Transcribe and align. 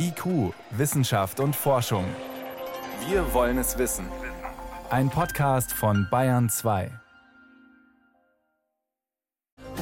IQ, 0.00 0.54
Wissenschaft 0.70 1.40
und 1.40 1.56
Forschung. 1.56 2.04
Wir 3.08 3.34
wollen 3.34 3.58
es 3.58 3.78
wissen. 3.78 4.06
Ein 4.90 5.10
Podcast 5.10 5.72
von 5.72 6.06
Bayern 6.08 6.48
2. 6.48 6.90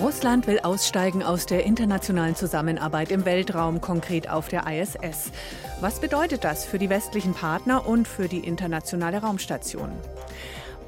Russland 0.00 0.46
will 0.46 0.60
aussteigen 0.60 1.22
aus 1.22 1.44
der 1.44 1.66
internationalen 1.66 2.34
Zusammenarbeit 2.34 3.10
im 3.10 3.26
Weltraum, 3.26 3.82
konkret 3.82 4.30
auf 4.30 4.48
der 4.48 4.66
ISS. 4.66 5.32
Was 5.80 6.00
bedeutet 6.00 6.44
das 6.44 6.64
für 6.64 6.78
die 6.78 6.88
westlichen 6.88 7.34
Partner 7.34 7.86
und 7.86 8.08
für 8.08 8.28
die 8.28 8.40
internationale 8.40 9.20
Raumstation? 9.20 9.92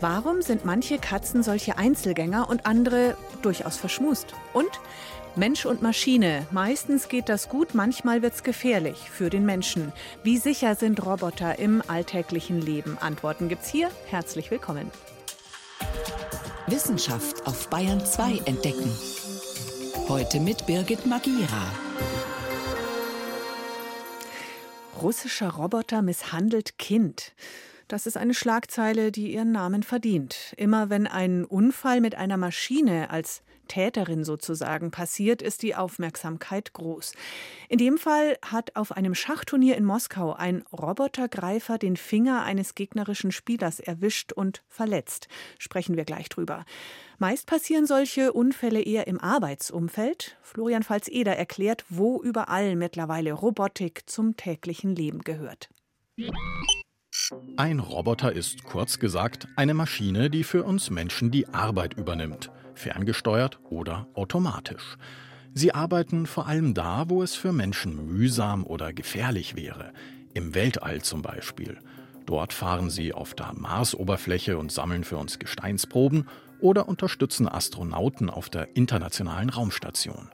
Warum 0.00 0.42
sind 0.42 0.64
manche 0.64 0.98
Katzen 0.98 1.42
solche 1.42 1.76
Einzelgänger 1.76 2.48
und 2.48 2.66
andere 2.66 3.16
durchaus 3.42 3.76
verschmust? 3.76 4.32
Und 4.52 4.70
Mensch 5.36 5.66
und 5.66 5.82
Maschine. 5.82 6.46
Meistens 6.50 7.08
geht 7.08 7.28
das 7.28 7.48
gut, 7.48 7.74
manchmal 7.74 8.22
wird 8.22 8.34
es 8.34 8.42
gefährlich 8.42 8.98
für 9.10 9.30
den 9.30 9.44
Menschen. 9.44 9.92
Wie 10.22 10.38
sicher 10.38 10.74
sind 10.74 11.04
Roboter 11.04 11.58
im 11.58 11.82
alltäglichen 11.86 12.60
Leben? 12.60 12.98
Antworten 12.98 13.48
gibt's 13.48 13.68
hier. 13.68 13.90
Herzlich 14.06 14.50
willkommen. 14.50 14.90
Wissenschaft 16.66 17.46
auf 17.46 17.68
Bayern 17.70 18.04
2 18.04 18.42
entdecken. 18.44 18.90
Heute 20.08 20.40
mit 20.40 20.66
Birgit 20.66 21.06
Magira. 21.06 21.72
Russischer 25.00 25.50
Roboter 25.50 26.02
misshandelt 26.02 26.78
Kind. 26.78 27.32
Das 27.86 28.06
ist 28.06 28.16
eine 28.16 28.34
Schlagzeile, 28.34 29.12
die 29.12 29.32
ihren 29.32 29.52
Namen 29.52 29.82
verdient. 29.82 30.52
Immer 30.56 30.90
wenn 30.90 31.06
ein 31.06 31.44
Unfall 31.44 32.00
mit 32.00 32.16
einer 32.16 32.36
Maschine 32.36 33.08
als 33.10 33.42
Täterin 33.68 34.24
sozusagen 34.24 34.90
passiert, 34.90 35.42
ist 35.42 35.62
die 35.62 35.74
Aufmerksamkeit 35.74 36.72
groß. 36.72 37.12
In 37.68 37.78
dem 37.78 37.98
Fall 37.98 38.38
hat 38.42 38.74
auf 38.74 38.92
einem 38.92 39.14
Schachturnier 39.14 39.76
in 39.76 39.84
Moskau 39.84 40.32
ein 40.32 40.64
Robotergreifer 40.72 41.78
den 41.78 41.96
Finger 41.96 42.42
eines 42.42 42.74
gegnerischen 42.74 43.30
Spielers 43.30 43.78
erwischt 43.78 44.32
und 44.32 44.62
verletzt. 44.68 45.28
Sprechen 45.58 45.96
wir 45.96 46.04
gleich 46.04 46.28
drüber. 46.28 46.64
Meist 47.18 47.46
passieren 47.46 47.86
solche 47.86 48.32
Unfälle 48.32 48.80
eher 48.80 49.06
im 49.06 49.20
Arbeitsumfeld. 49.20 50.36
Florian 50.42 50.82
Pfalz-Eder 50.82 51.36
erklärt, 51.36 51.84
wo 51.88 52.22
überall 52.22 52.76
mittlerweile 52.76 53.32
Robotik 53.32 54.08
zum 54.08 54.36
täglichen 54.36 54.94
Leben 54.94 55.20
gehört. 55.20 55.68
Ein 57.56 57.80
Roboter 57.80 58.32
ist 58.32 58.64
kurz 58.64 58.98
gesagt 58.98 59.48
eine 59.56 59.74
Maschine, 59.74 60.30
die 60.30 60.44
für 60.44 60.62
uns 60.62 60.90
Menschen 60.90 61.30
die 61.30 61.48
Arbeit 61.48 61.94
übernimmt 61.94 62.50
ferngesteuert 62.78 63.58
oder 63.68 64.06
automatisch. 64.14 64.96
Sie 65.54 65.74
arbeiten 65.74 66.26
vor 66.26 66.46
allem 66.46 66.74
da, 66.74 67.08
wo 67.08 67.22
es 67.22 67.34
für 67.34 67.52
Menschen 67.52 68.06
mühsam 68.06 68.64
oder 68.64 68.92
gefährlich 68.92 69.56
wäre, 69.56 69.92
im 70.34 70.54
Weltall 70.54 71.02
zum 71.02 71.22
Beispiel. 71.22 71.78
Dort 72.26 72.52
fahren 72.52 72.90
sie 72.90 73.12
auf 73.12 73.34
der 73.34 73.52
Marsoberfläche 73.54 74.58
und 74.58 74.70
sammeln 74.70 75.04
für 75.04 75.16
uns 75.16 75.38
Gesteinsproben 75.38 76.28
oder 76.60 76.88
unterstützen 76.88 77.48
Astronauten 77.48 78.30
auf 78.30 78.50
der 78.50 78.76
internationalen 78.76 79.48
Raumstation. 79.48 80.28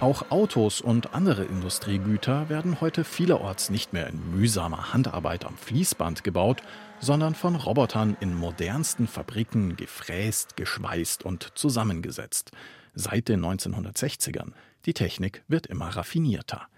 Auch 0.00 0.30
Autos 0.30 0.80
und 0.80 1.12
andere 1.12 1.44
Industriegüter 1.44 2.48
werden 2.48 2.80
heute 2.80 3.02
vielerorts 3.02 3.68
nicht 3.68 3.92
mehr 3.92 4.06
in 4.06 4.30
mühsamer 4.30 4.92
Handarbeit 4.92 5.44
am 5.44 5.56
Fließband 5.56 6.22
gebaut, 6.22 6.62
sondern 7.00 7.34
von 7.34 7.56
Robotern 7.56 8.16
in 8.20 8.34
modernsten 8.34 9.08
Fabriken 9.08 9.74
gefräst, 9.74 10.56
geschweißt 10.56 11.24
und 11.24 11.58
zusammengesetzt. 11.58 12.52
Seit 12.94 13.28
den 13.28 13.44
1960ern. 13.44 14.52
Die 14.86 14.94
Technik 14.94 15.42
wird 15.48 15.66
immer 15.66 15.88
raffinierter. 15.88 16.68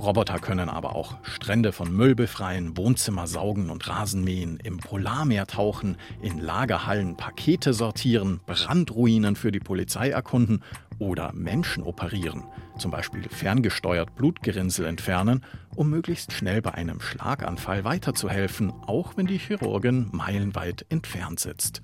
Roboter 0.00 0.40
können 0.40 0.68
aber 0.68 0.96
auch 0.96 1.16
Strände 1.22 1.72
von 1.72 1.94
Müll 1.94 2.14
befreien, 2.14 2.76
Wohnzimmer 2.76 3.26
saugen 3.26 3.70
und 3.70 3.88
Rasen 3.88 4.24
mähen, 4.24 4.58
im 4.62 4.78
Polarmeer 4.78 5.46
tauchen, 5.46 5.96
in 6.20 6.38
Lagerhallen 6.38 7.16
Pakete 7.16 7.72
sortieren, 7.72 8.40
Brandruinen 8.44 9.36
für 9.36 9.52
die 9.52 9.60
Polizei 9.60 10.10
erkunden 10.10 10.62
oder 10.98 11.32
Menschen 11.32 11.84
operieren, 11.84 12.42
zum 12.76 12.90
Beispiel 12.90 13.22
ferngesteuert 13.22 14.14
Blutgerinnsel 14.16 14.84
entfernen, 14.86 15.44
um 15.76 15.90
möglichst 15.90 16.32
schnell 16.32 16.60
bei 16.60 16.74
einem 16.74 17.00
Schlaganfall 17.00 17.84
weiterzuhelfen, 17.84 18.72
auch 18.86 19.16
wenn 19.16 19.26
die 19.26 19.38
Chirurgin 19.38 20.08
meilenweit 20.12 20.84
entfernt 20.88 21.38
sitzt. 21.38 21.82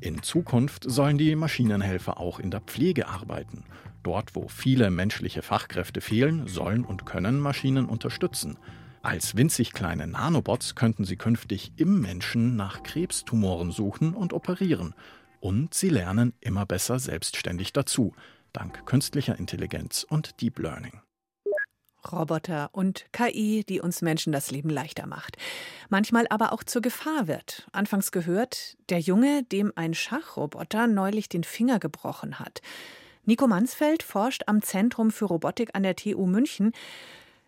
In 0.00 0.22
Zukunft 0.22 0.90
sollen 0.90 1.18
die 1.18 1.36
Maschinenhelfer 1.36 2.18
auch 2.18 2.40
in 2.40 2.50
der 2.50 2.60
Pflege 2.60 3.08
arbeiten 3.08 3.64
Dort, 4.02 4.34
wo 4.34 4.48
viele 4.48 4.90
menschliche 4.90 5.42
Fachkräfte 5.42 6.00
fehlen, 6.00 6.48
sollen 6.48 6.84
und 6.84 7.06
können 7.06 7.38
Maschinen 7.40 7.86
unterstützen. 7.86 8.58
Als 9.02 9.36
winzig 9.36 9.72
kleine 9.72 10.06
Nanobots 10.06 10.74
könnten 10.74 11.04
sie 11.04 11.16
künftig 11.16 11.72
im 11.76 12.00
Menschen 12.00 12.56
nach 12.56 12.82
Krebstumoren 12.82 13.70
suchen 13.72 14.14
und 14.14 14.32
operieren. 14.32 14.94
Und 15.40 15.74
sie 15.74 15.88
lernen 15.88 16.34
immer 16.40 16.66
besser 16.66 16.98
selbstständig 16.98 17.72
dazu, 17.72 18.14
dank 18.52 18.86
künstlicher 18.86 19.38
Intelligenz 19.38 20.04
und 20.08 20.40
Deep 20.40 20.58
Learning. 20.60 21.00
Roboter 22.10 22.70
und 22.72 23.06
KI, 23.12 23.64
die 23.68 23.80
uns 23.80 24.02
Menschen 24.02 24.32
das 24.32 24.50
Leben 24.50 24.70
leichter 24.70 25.06
macht. 25.06 25.36
Manchmal 25.88 26.26
aber 26.30 26.52
auch 26.52 26.64
zur 26.64 26.82
Gefahr 26.82 27.28
wird. 27.28 27.68
Anfangs 27.72 28.10
gehört, 28.12 28.76
der 28.88 28.98
Junge, 28.98 29.44
dem 29.44 29.72
ein 29.76 29.94
Schachroboter 29.94 30.86
neulich 30.86 31.28
den 31.28 31.44
Finger 31.44 31.78
gebrochen 31.78 32.38
hat. 32.38 32.60
Nico 33.24 33.46
Mansfeld 33.46 34.02
forscht 34.02 34.42
am 34.48 34.62
Zentrum 34.62 35.12
für 35.12 35.26
Robotik 35.26 35.70
an 35.74 35.84
der 35.84 35.94
TU 35.94 36.26
München. 36.26 36.72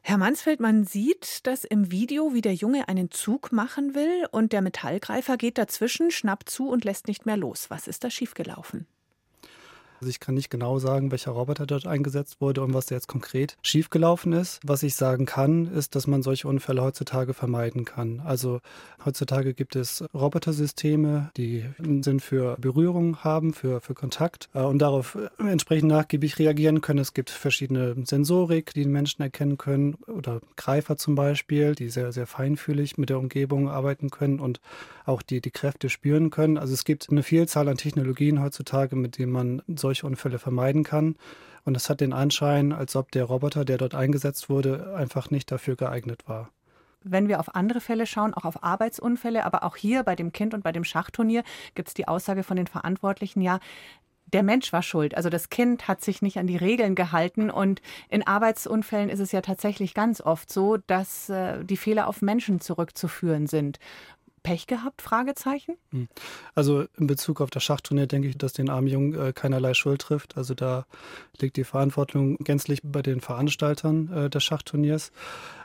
Herr 0.02 0.18
Mansfeld, 0.18 0.60
man 0.60 0.84
sieht 0.84 1.44
das 1.48 1.64
im 1.64 1.90
Video, 1.90 2.32
wie 2.32 2.42
der 2.42 2.54
Junge 2.54 2.86
einen 2.88 3.10
Zug 3.10 3.50
machen 3.50 3.96
will 3.96 4.28
und 4.30 4.52
der 4.52 4.62
Metallgreifer 4.62 5.36
geht 5.36 5.58
dazwischen, 5.58 6.12
schnappt 6.12 6.48
zu 6.48 6.68
und 6.68 6.84
lässt 6.84 7.08
nicht 7.08 7.26
mehr 7.26 7.36
los. 7.36 7.70
Was 7.70 7.88
ist 7.88 8.04
da 8.04 8.10
schiefgelaufen? 8.10 8.86
Also 10.04 10.10
ich 10.10 10.20
kann 10.20 10.34
nicht 10.34 10.50
genau 10.50 10.78
sagen, 10.78 11.12
welcher 11.12 11.30
Roboter 11.30 11.64
dort 11.64 11.86
eingesetzt 11.86 12.38
wurde 12.38 12.62
und 12.62 12.74
was 12.74 12.90
jetzt 12.90 13.08
konkret 13.08 13.56
schiefgelaufen 13.62 14.34
ist. 14.34 14.60
Was 14.62 14.82
ich 14.82 14.96
sagen 14.96 15.24
kann, 15.24 15.64
ist, 15.64 15.94
dass 15.94 16.06
man 16.06 16.22
solche 16.22 16.46
Unfälle 16.46 16.82
heutzutage 16.82 17.32
vermeiden 17.32 17.86
kann. 17.86 18.20
Also 18.20 18.60
heutzutage 19.02 19.54
gibt 19.54 19.76
es 19.76 20.04
Robotersysteme, 20.12 21.30
die 21.38 21.64
Sinn 22.02 22.20
für 22.20 22.58
Berührung 22.60 23.24
haben, 23.24 23.54
für, 23.54 23.80
für 23.80 23.94
Kontakt 23.94 24.50
äh, 24.52 24.60
und 24.60 24.80
darauf 24.80 25.16
entsprechend 25.38 25.88
nachgiebig 25.88 26.38
reagieren 26.38 26.82
können. 26.82 26.98
Es 26.98 27.14
gibt 27.14 27.30
verschiedene 27.30 27.96
Sensorik, 28.04 28.74
die 28.74 28.82
den 28.82 28.92
Menschen 28.92 29.22
erkennen 29.22 29.56
können 29.56 29.94
oder 30.06 30.42
Greifer 30.56 30.98
zum 30.98 31.14
Beispiel, 31.14 31.74
die 31.74 31.88
sehr, 31.88 32.12
sehr 32.12 32.26
feinfühlig 32.26 32.98
mit 32.98 33.08
der 33.08 33.18
Umgebung 33.18 33.70
arbeiten 33.70 34.10
können 34.10 34.38
und 34.38 34.60
auch 35.06 35.22
die, 35.22 35.40
die 35.40 35.50
Kräfte 35.50 35.88
spüren 35.88 36.30
können. 36.30 36.58
Also 36.58 36.74
es 36.74 36.84
gibt 36.84 37.10
eine 37.10 37.22
Vielzahl 37.22 37.68
an 37.68 37.76
Technologien 37.76 38.42
heutzutage, 38.42 38.96
mit 38.96 39.18
denen 39.18 39.32
man 39.32 39.62
solche 39.66 39.93
solche 39.94 40.06
Unfälle 40.06 40.38
vermeiden 40.38 40.82
kann. 40.82 41.16
Und 41.64 41.76
es 41.76 41.88
hat 41.88 42.00
den 42.00 42.12
Anschein, 42.12 42.72
als 42.72 42.94
ob 42.96 43.10
der 43.12 43.24
Roboter, 43.24 43.64
der 43.64 43.78
dort 43.78 43.94
eingesetzt 43.94 44.50
wurde, 44.50 44.94
einfach 44.96 45.30
nicht 45.30 45.50
dafür 45.50 45.76
geeignet 45.76 46.24
war. 46.26 46.50
Wenn 47.02 47.28
wir 47.28 47.38
auf 47.38 47.54
andere 47.54 47.80
Fälle 47.80 48.06
schauen, 48.06 48.34
auch 48.34 48.44
auf 48.44 48.62
Arbeitsunfälle, 48.62 49.44
aber 49.44 49.62
auch 49.62 49.76
hier 49.76 50.02
bei 50.02 50.16
dem 50.16 50.32
Kind 50.32 50.52
und 50.54 50.64
bei 50.64 50.72
dem 50.72 50.84
Schachturnier 50.84 51.44
gibt 51.74 51.88
es 51.88 51.94
die 51.94 52.08
Aussage 52.08 52.42
von 52.42 52.56
den 52.56 52.66
Verantwortlichen, 52.66 53.40
ja, 53.40 53.60
der 54.32 54.42
Mensch 54.42 54.72
war 54.72 54.82
schuld. 54.82 55.16
Also 55.16 55.28
das 55.28 55.48
Kind 55.48 55.86
hat 55.86 56.02
sich 56.02 56.22
nicht 56.22 56.38
an 56.38 56.46
die 56.46 56.56
Regeln 56.56 56.94
gehalten. 56.94 57.50
Und 57.50 57.82
in 58.08 58.26
Arbeitsunfällen 58.26 59.10
ist 59.10 59.20
es 59.20 59.32
ja 59.32 59.42
tatsächlich 59.42 59.94
ganz 59.94 60.20
oft 60.20 60.52
so, 60.52 60.78
dass 60.78 61.28
äh, 61.28 61.62
die 61.64 61.76
Fehler 61.76 62.08
auf 62.08 62.20
Menschen 62.20 62.60
zurückzuführen 62.60 63.46
sind. 63.46 63.78
Pech 64.44 64.68
gehabt? 64.68 65.02
Fragezeichen. 65.02 65.76
Hm. 65.90 66.06
Also 66.54 66.84
in 66.96 67.08
Bezug 67.08 67.40
auf 67.40 67.50
das 67.50 67.64
Schachturnier 67.64 68.06
denke 68.06 68.28
ich, 68.28 68.38
dass 68.38 68.52
den 68.52 68.70
armen 68.70 68.86
Jungen 68.86 69.14
äh, 69.14 69.32
keinerlei 69.32 69.74
Schuld 69.74 70.02
trifft. 70.02 70.36
Also 70.36 70.54
da 70.54 70.86
liegt 71.40 71.56
die 71.56 71.64
Verantwortung 71.64 72.36
gänzlich 72.36 72.80
bei 72.84 73.02
den 73.02 73.20
Veranstaltern 73.20 74.12
äh, 74.12 74.30
des 74.30 74.44
Schachturniers. 74.44 75.10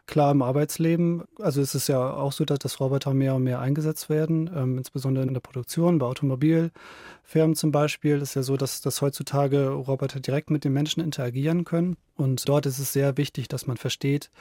Klar 0.09 0.31
im 0.31 0.41
Arbeitsleben, 0.41 1.25
also 1.37 1.61
es 1.61 1.75
ist 1.75 1.87
ja 1.87 1.99
auch 1.99 2.31
so, 2.31 2.43
dass 2.43 2.57
das 2.57 2.79
Roboter 2.79 3.13
mehr 3.13 3.35
und 3.35 3.43
mehr 3.43 3.59
eingesetzt 3.59 4.09
werden, 4.09 4.49
ähm, 4.55 4.79
insbesondere 4.79 5.23
in 5.23 5.35
der 5.35 5.39
Produktion, 5.39 5.99
bei 5.99 6.07
Automobilfirmen 6.07 7.55
zum 7.55 7.71
Beispiel. 7.71 8.19
Ist 8.19 8.33
ja 8.33 8.41
so, 8.41 8.57
dass, 8.57 8.81
dass 8.81 9.03
heutzutage 9.03 9.69
Roboter 9.69 10.19
direkt 10.19 10.49
mit 10.49 10.63
den 10.63 10.73
Menschen 10.73 11.03
interagieren 11.03 11.63
können. 11.63 11.95
Und 12.15 12.49
dort 12.49 12.65
ist 12.65 12.79
es 12.79 12.91
sehr 12.91 13.17
wichtig, 13.17 13.49
dass 13.49 13.67
man 13.67 13.77
versteht, 13.77 14.31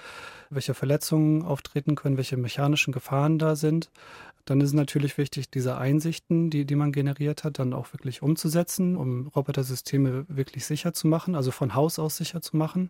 welche 0.49 0.73
Verletzungen 0.73 1.43
auftreten 1.43 1.97
können, 1.97 2.17
welche 2.17 2.39
mechanischen 2.39 2.91
Gefahren 2.91 3.39
da 3.39 3.55
sind. 3.55 3.91
Dann 4.47 4.63
ist 4.63 4.69
es 4.69 4.75
natürlich 4.75 5.19
wichtig, 5.19 5.51
diese 5.51 5.77
Einsichten, 5.77 6.49
die, 6.49 6.65
die 6.65 6.77
man 6.77 6.93
generiert 6.93 7.45
hat, 7.45 7.59
dann 7.59 7.75
auch 7.75 7.93
wirklich 7.93 8.23
umzusetzen, 8.23 8.97
um 8.97 9.27
Robotersysteme 9.27 10.25
wirklich 10.29 10.65
sicher 10.65 10.95
zu 10.95 11.09
machen, 11.09 11.35
also 11.35 11.51
von 11.51 11.75
Haus 11.75 11.99
aus 11.99 12.17
sicher 12.17 12.41
zu 12.41 12.57
machen. 12.57 12.89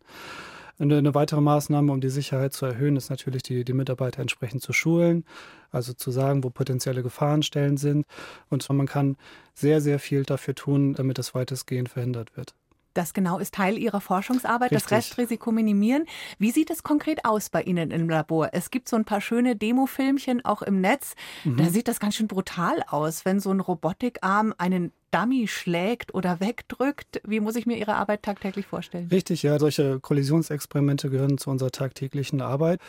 Eine 0.81 1.15
weitere 1.15 1.41
Maßnahme, 1.41 1.93
um 1.93 2.01
die 2.01 2.09
Sicherheit 2.09 2.53
zu 2.53 2.65
erhöhen, 2.65 2.97
ist 2.97 3.11
natürlich, 3.11 3.43
die, 3.43 3.65
die 3.65 3.73
Mitarbeiter 3.73 4.21
entsprechend 4.21 4.63
zu 4.63 4.73
schulen, 4.73 5.25
also 5.73 5.93
zu 5.93 6.13
sagen, 6.13 6.45
wo 6.45 6.51
potenzielle 6.51 7.03
Gefahrenstellen 7.03 7.77
sind. 7.77 8.07
Und 8.49 8.69
man 8.71 8.87
kann 8.87 9.17
sehr, 9.55 9.81
sehr 9.81 9.99
viel 9.99 10.23
dafür 10.23 10.55
tun, 10.55 10.95
damit 10.95 11.19
das 11.19 11.35
weitestgehend 11.35 11.89
verhindert 11.89 12.37
wird. 12.37 12.55
Das 12.95 13.13
genau 13.15 13.39
ist 13.39 13.55
Teil 13.55 13.79
Ihrer 13.79 14.01
Forschungsarbeit, 14.01 14.73
Richtig. 14.73 14.89
das 14.89 14.99
Restrisiko 14.99 15.53
minimieren. 15.53 16.05
Wie 16.39 16.51
sieht 16.51 16.71
es 16.71 16.83
konkret 16.83 17.25
aus 17.25 17.51
bei 17.51 17.63
Ihnen 17.63 17.91
im 17.91 18.09
Labor? 18.09 18.51
Es 18.53 18.71
gibt 18.71 18.89
so 18.89 18.97
ein 18.97 19.05
paar 19.05 19.21
schöne 19.21 19.57
Demofilmchen 19.57 20.45
auch 20.45 20.63
im 20.63 20.81
Netz. 20.81 21.15
Mhm. 21.45 21.57
Da 21.57 21.67
sieht 21.67 21.89
das 21.89 22.01
ganz 22.01 22.17
schön 22.17 22.29
brutal 22.29 22.83
aus, 22.89 23.25
wenn 23.25 23.41
so 23.41 23.51
ein 23.51 23.61
Robotikarm 23.61 24.55
einen 24.59 24.93
Dummy 25.11 25.47
schlägt 25.49 26.13
oder 26.15 26.41
wegdrückt. 26.41 27.21
Wie 27.25 27.41
muss 27.41 27.57
ich 27.57 27.67
mir 27.67 27.79
Ihre 27.79 27.95
Arbeit 27.95 28.23
tagtäglich 28.23 28.67
vorstellen? 28.67 29.09
Richtig, 29.11 29.43
ja. 29.43 29.59
Solche 29.59 30.01
Kollisionsexperimente 30.01 31.09
gehören 31.09 31.39
zu 31.39 31.51
unserer 31.51 31.71
tagtäglichen 31.71 32.41
Arbeit. 32.43 32.81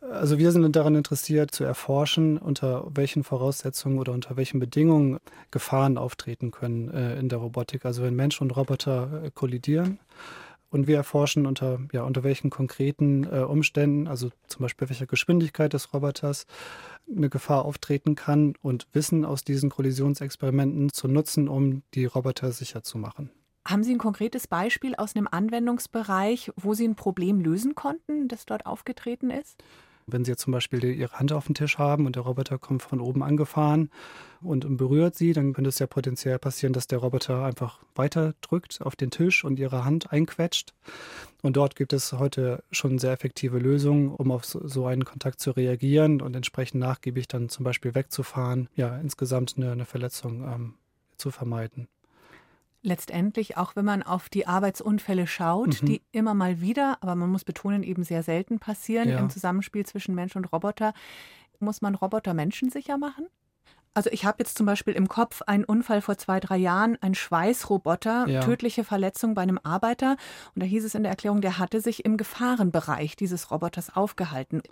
Also 0.00 0.38
wir 0.38 0.50
sind 0.50 0.74
daran 0.74 0.94
interessiert 0.94 1.50
zu 1.50 1.64
erforschen, 1.64 2.38
unter 2.38 2.86
welchen 2.94 3.22
Voraussetzungen 3.22 3.98
oder 3.98 4.12
unter 4.12 4.36
welchen 4.36 4.58
Bedingungen 4.58 5.18
Gefahren 5.50 5.98
auftreten 5.98 6.50
können 6.50 6.88
äh, 6.88 7.18
in 7.18 7.28
der 7.28 7.38
Robotik. 7.38 7.84
Also 7.84 8.02
wenn 8.02 8.16
Mensch 8.16 8.40
und 8.40 8.56
Roboter 8.56 9.24
äh, 9.24 9.30
kollidieren. 9.30 9.98
Und 10.70 10.86
wir 10.86 10.96
erforschen 10.96 11.46
unter, 11.46 11.80
ja, 11.92 12.04
unter 12.04 12.22
welchen 12.22 12.48
konkreten 12.48 13.24
äh, 13.24 13.40
Umständen, 13.40 14.06
also 14.06 14.30
zum 14.46 14.62
Beispiel 14.62 14.88
welcher 14.88 15.06
Geschwindigkeit 15.06 15.72
des 15.72 15.92
Roboters, 15.92 16.46
eine 17.14 17.28
Gefahr 17.28 17.64
auftreten 17.64 18.14
kann 18.14 18.54
und 18.62 18.86
Wissen 18.92 19.24
aus 19.24 19.42
diesen 19.42 19.68
Kollisionsexperimenten 19.68 20.92
zu 20.92 21.08
nutzen, 21.08 21.48
um 21.48 21.82
die 21.94 22.04
Roboter 22.04 22.52
sicher 22.52 22.84
zu 22.84 22.98
machen. 22.98 23.30
Haben 23.66 23.82
Sie 23.82 23.92
ein 23.92 23.98
konkretes 23.98 24.46
Beispiel 24.46 24.94
aus 24.94 25.14
einem 25.14 25.28
Anwendungsbereich, 25.30 26.52
wo 26.56 26.72
Sie 26.72 26.86
ein 26.86 26.94
Problem 26.94 27.40
lösen 27.40 27.74
konnten, 27.74 28.28
das 28.28 28.46
dort 28.46 28.64
aufgetreten 28.64 29.30
ist? 29.30 29.62
Wenn 30.12 30.24
Sie 30.24 30.32
jetzt 30.32 30.42
zum 30.42 30.52
Beispiel 30.52 30.84
Ihre 30.84 31.18
Hand 31.18 31.32
auf 31.32 31.46
dem 31.46 31.54
Tisch 31.54 31.78
haben 31.78 32.06
und 32.06 32.16
der 32.16 32.22
Roboter 32.22 32.58
kommt 32.58 32.82
von 32.82 33.00
oben 33.00 33.22
angefahren 33.22 33.90
und 34.40 34.76
berührt 34.76 35.14
Sie, 35.14 35.32
dann 35.32 35.52
könnte 35.52 35.68
es 35.68 35.78
ja 35.78 35.86
potenziell 35.86 36.38
passieren, 36.38 36.72
dass 36.72 36.86
der 36.86 36.98
Roboter 36.98 37.44
einfach 37.44 37.80
weiter 37.94 38.34
drückt 38.40 38.80
auf 38.82 38.96
den 38.96 39.10
Tisch 39.10 39.44
und 39.44 39.58
Ihre 39.58 39.84
Hand 39.84 40.12
einquetscht. 40.12 40.74
Und 41.42 41.56
dort 41.56 41.76
gibt 41.76 41.92
es 41.92 42.12
heute 42.12 42.62
schon 42.70 42.98
sehr 42.98 43.12
effektive 43.12 43.58
Lösungen, 43.58 44.10
um 44.10 44.30
auf 44.30 44.44
so 44.44 44.86
einen 44.86 45.04
Kontakt 45.04 45.40
zu 45.40 45.52
reagieren 45.52 46.20
und 46.20 46.34
entsprechend 46.34 46.80
nachgiebig 46.80 47.28
dann 47.28 47.48
zum 47.48 47.64
Beispiel 47.64 47.94
wegzufahren, 47.94 48.68
ja, 48.74 48.96
insgesamt 48.98 49.54
eine, 49.56 49.72
eine 49.72 49.84
Verletzung 49.84 50.42
ähm, 50.42 50.74
zu 51.16 51.30
vermeiden 51.30 51.88
letztendlich, 52.82 53.56
auch 53.56 53.76
wenn 53.76 53.84
man 53.84 54.02
auf 54.02 54.28
die 54.28 54.46
Arbeitsunfälle 54.46 55.26
schaut, 55.26 55.82
mhm. 55.82 55.86
die 55.86 56.02
immer 56.12 56.34
mal 56.34 56.60
wieder, 56.60 56.98
aber 57.00 57.14
man 57.14 57.30
muss 57.30 57.44
betonen, 57.44 57.82
eben 57.82 58.04
sehr 58.04 58.22
selten 58.22 58.58
passieren 58.58 59.08
ja. 59.08 59.18
im 59.18 59.30
Zusammenspiel 59.30 59.84
zwischen 59.86 60.14
Mensch 60.14 60.36
und 60.36 60.52
Roboter, 60.52 60.92
muss 61.58 61.82
man 61.82 61.94
Roboter 61.94 62.34
menschensicher 62.34 62.96
machen? 62.96 63.26
Also 63.92 64.08
ich 64.12 64.24
habe 64.24 64.36
jetzt 64.38 64.56
zum 64.56 64.66
Beispiel 64.66 64.94
im 64.94 65.08
Kopf 65.08 65.42
einen 65.42 65.64
Unfall 65.64 66.00
vor 66.00 66.16
zwei, 66.16 66.38
drei 66.38 66.56
Jahren, 66.56 66.96
ein 67.00 67.14
Schweißroboter, 67.14 68.28
ja. 68.28 68.40
tödliche 68.40 68.84
Verletzung 68.84 69.34
bei 69.34 69.42
einem 69.42 69.58
Arbeiter. 69.62 70.16
Und 70.54 70.62
da 70.62 70.66
hieß 70.66 70.84
es 70.84 70.94
in 70.94 71.02
der 71.02 71.10
Erklärung, 71.10 71.40
der 71.40 71.58
hatte 71.58 71.80
sich 71.80 72.04
im 72.04 72.16
Gefahrenbereich 72.16 73.16
dieses 73.16 73.50
Roboters 73.50 73.94
aufgehalten. 73.94 74.62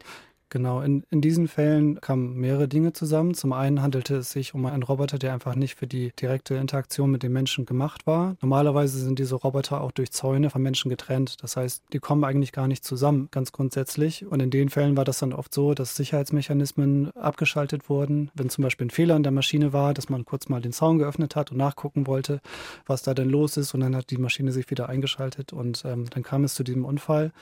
Genau, 0.50 0.80
in, 0.80 1.04
in 1.10 1.20
diesen 1.20 1.46
Fällen 1.46 2.00
kamen 2.00 2.34
mehrere 2.36 2.68
Dinge 2.68 2.94
zusammen. 2.94 3.34
Zum 3.34 3.52
einen 3.52 3.82
handelte 3.82 4.16
es 4.16 4.30
sich 4.30 4.54
um 4.54 4.64
einen 4.64 4.82
Roboter, 4.82 5.18
der 5.18 5.34
einfach 5.34 5.54
nicht 5.54 5.74
für 5.74 5.86
die 5.86 6.12
direkte 6.18 6.54
Interaktion 6.54 7.10
mit 7.10 7.22
den 7.22 7.32
Menschen 7.32 7.66
gemacht 7.66 8.06
war. 8.06 8.36
Normalerweise 8.40 8.98
sind 8.98 9.18
diese 9.18 9.34
Roboter 9.34 9.82
auch 9.82 9.92
durch 9.92 10.10
Zäune 10.10 10.48
von 10.48 10.62
Menschen 10.62 10.88
getrennt. 10.88 11.36
Das 11.42 11.58
heißt, 11.58 11.82
die 11.92 11.98
kommen 11.98 12.24
eigentlich 12.24 12.52
gar 12.52 12.66
nicht 12.66 12.82
zusammen, 12.82 13.28
ganz 13.30 13.52
grundsätzlich. 13.52 14.24
Und 14.24 14.40
in 14.40 14.50
den 14.50 14.70
Fällen 14.70 14.96
war 14.96 15.04
das 15.04 15.18
dann 15.18 15.34
oft 15.34 15.52
so, 15.52 15.74
dass 15.74 15.96
Sicherheitsmechanismen 15.96 17.14
abgeschaltet 17.14 17.90
wurden. 17.90 18.30
Wenn 18.34 18.48
zum 18.48 18.64
Beispiel 18.64 18.86
ein 18.86 18.90
Fehler 18.90 19.16
in 19.16 19.24
der 19.24 19.32
Maschine 19.32 19.74
war, 19.74 19.92
dass 19.92 20.08
man 20.08 20.24
kurz 20.24 20.48
mal 20.48 20.62
den 20.62 20.72
Zaun 20.72 20.98
geöffnet 20.98 21.36
hat 21.36 21.50
und 21.50 21.58
nachgucken 21.58 22.06
wollte, 22.06 22.40
was 22.86 23.02
da 23.02 23.12
denn 23.12 23.28
los 23.28 23.58
ist. 23.58 23.74
Und 23.74 23.80
dann 23.80 23.94
hat 23.94 24.08
die 24.08 24.16
Maschine 24.16 24.52
sich 24.52 24.70
wieder 24.70 24.88
eingeschaltet 24.88 25.52
und 25.52 25.84
ähm, 25.84 26.06
dann 26.08 26.22
kam 26.22 26.44
es 26.44 26.54
zu 26.54 26.64
diesem 26.64 26.86
Unfall. 26.86 27.32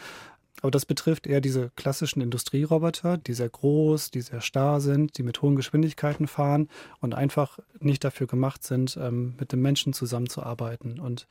Aber 0.62 0.70
das 0.70 0.87
betrifft 0.87 1.26
eher 1.26 1.41
diese 1.41 1.70
klassischen 1.76 2.23
Industrieroboter, 2.23 3.19
die 3.19 3.35
sehr 3.35 3.49
groß, 3.49 4.11
die 4.11 4.23
sehr 4.23 4.41
starr 4.41 4.81
sind, 4.81 5.19
die 5.19 5.23
mit 5.23 5.43
hohen 5.43 5.55
Geschwindigkeiten 5.55 6.26
fahren 6.26 6.69
und 7.00 7.14
einfach 7.14 7.58
nicht 7.79 8.05
dafür 8.05 8.26
gemacht 8.26 8.64
sind, 8.64 8.99
ähm, 9.00 9.35
mit 9.38 9.53
dem 9.53 9.61
Menschen 9.61 9.93
zusammenzuarbeiten. 9.93 10.99
Und 10.99 11.26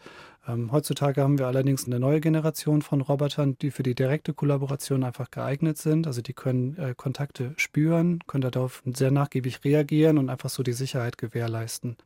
ähm, 0.48 0.72
heutzutage 0.72 1.22
haben 1.22 1.39
wir 1.39 1.48
allerdings 1.48 1.86
eine 1.88 2.00
neue 2.00 2.22
Generation 2.22 2.81
von 2.81 3.01
Robotern, 3.01 3.57
die 3.57 3.72
für 3.72 3.83
die 3.83 3.95
direkte 3.95 4.33
Kollaboration 4.33 5.04
einfach 5.04 5.31
geeignet 5.31 5.78
sind. 5.80 6.06
Also 6.06 6.21
die 6.21 6.33
können 6.33 6.78
äh, 6.78 6.94
Kontakte 6.95 7.54
spüren, 7.57 8.19
können 8.28 8.50
darauf 8.50 8.83
sehr 8.86 9.12
nachgiebig 9.12 9.63
reagieren 9.63 10.18
und 10.19 10.30
einfach 10.30 10.50
so 10.50 10.62
die 10.62 10.74
Sicherheit 10.74 11.18
gewährleisten 11.18 11.98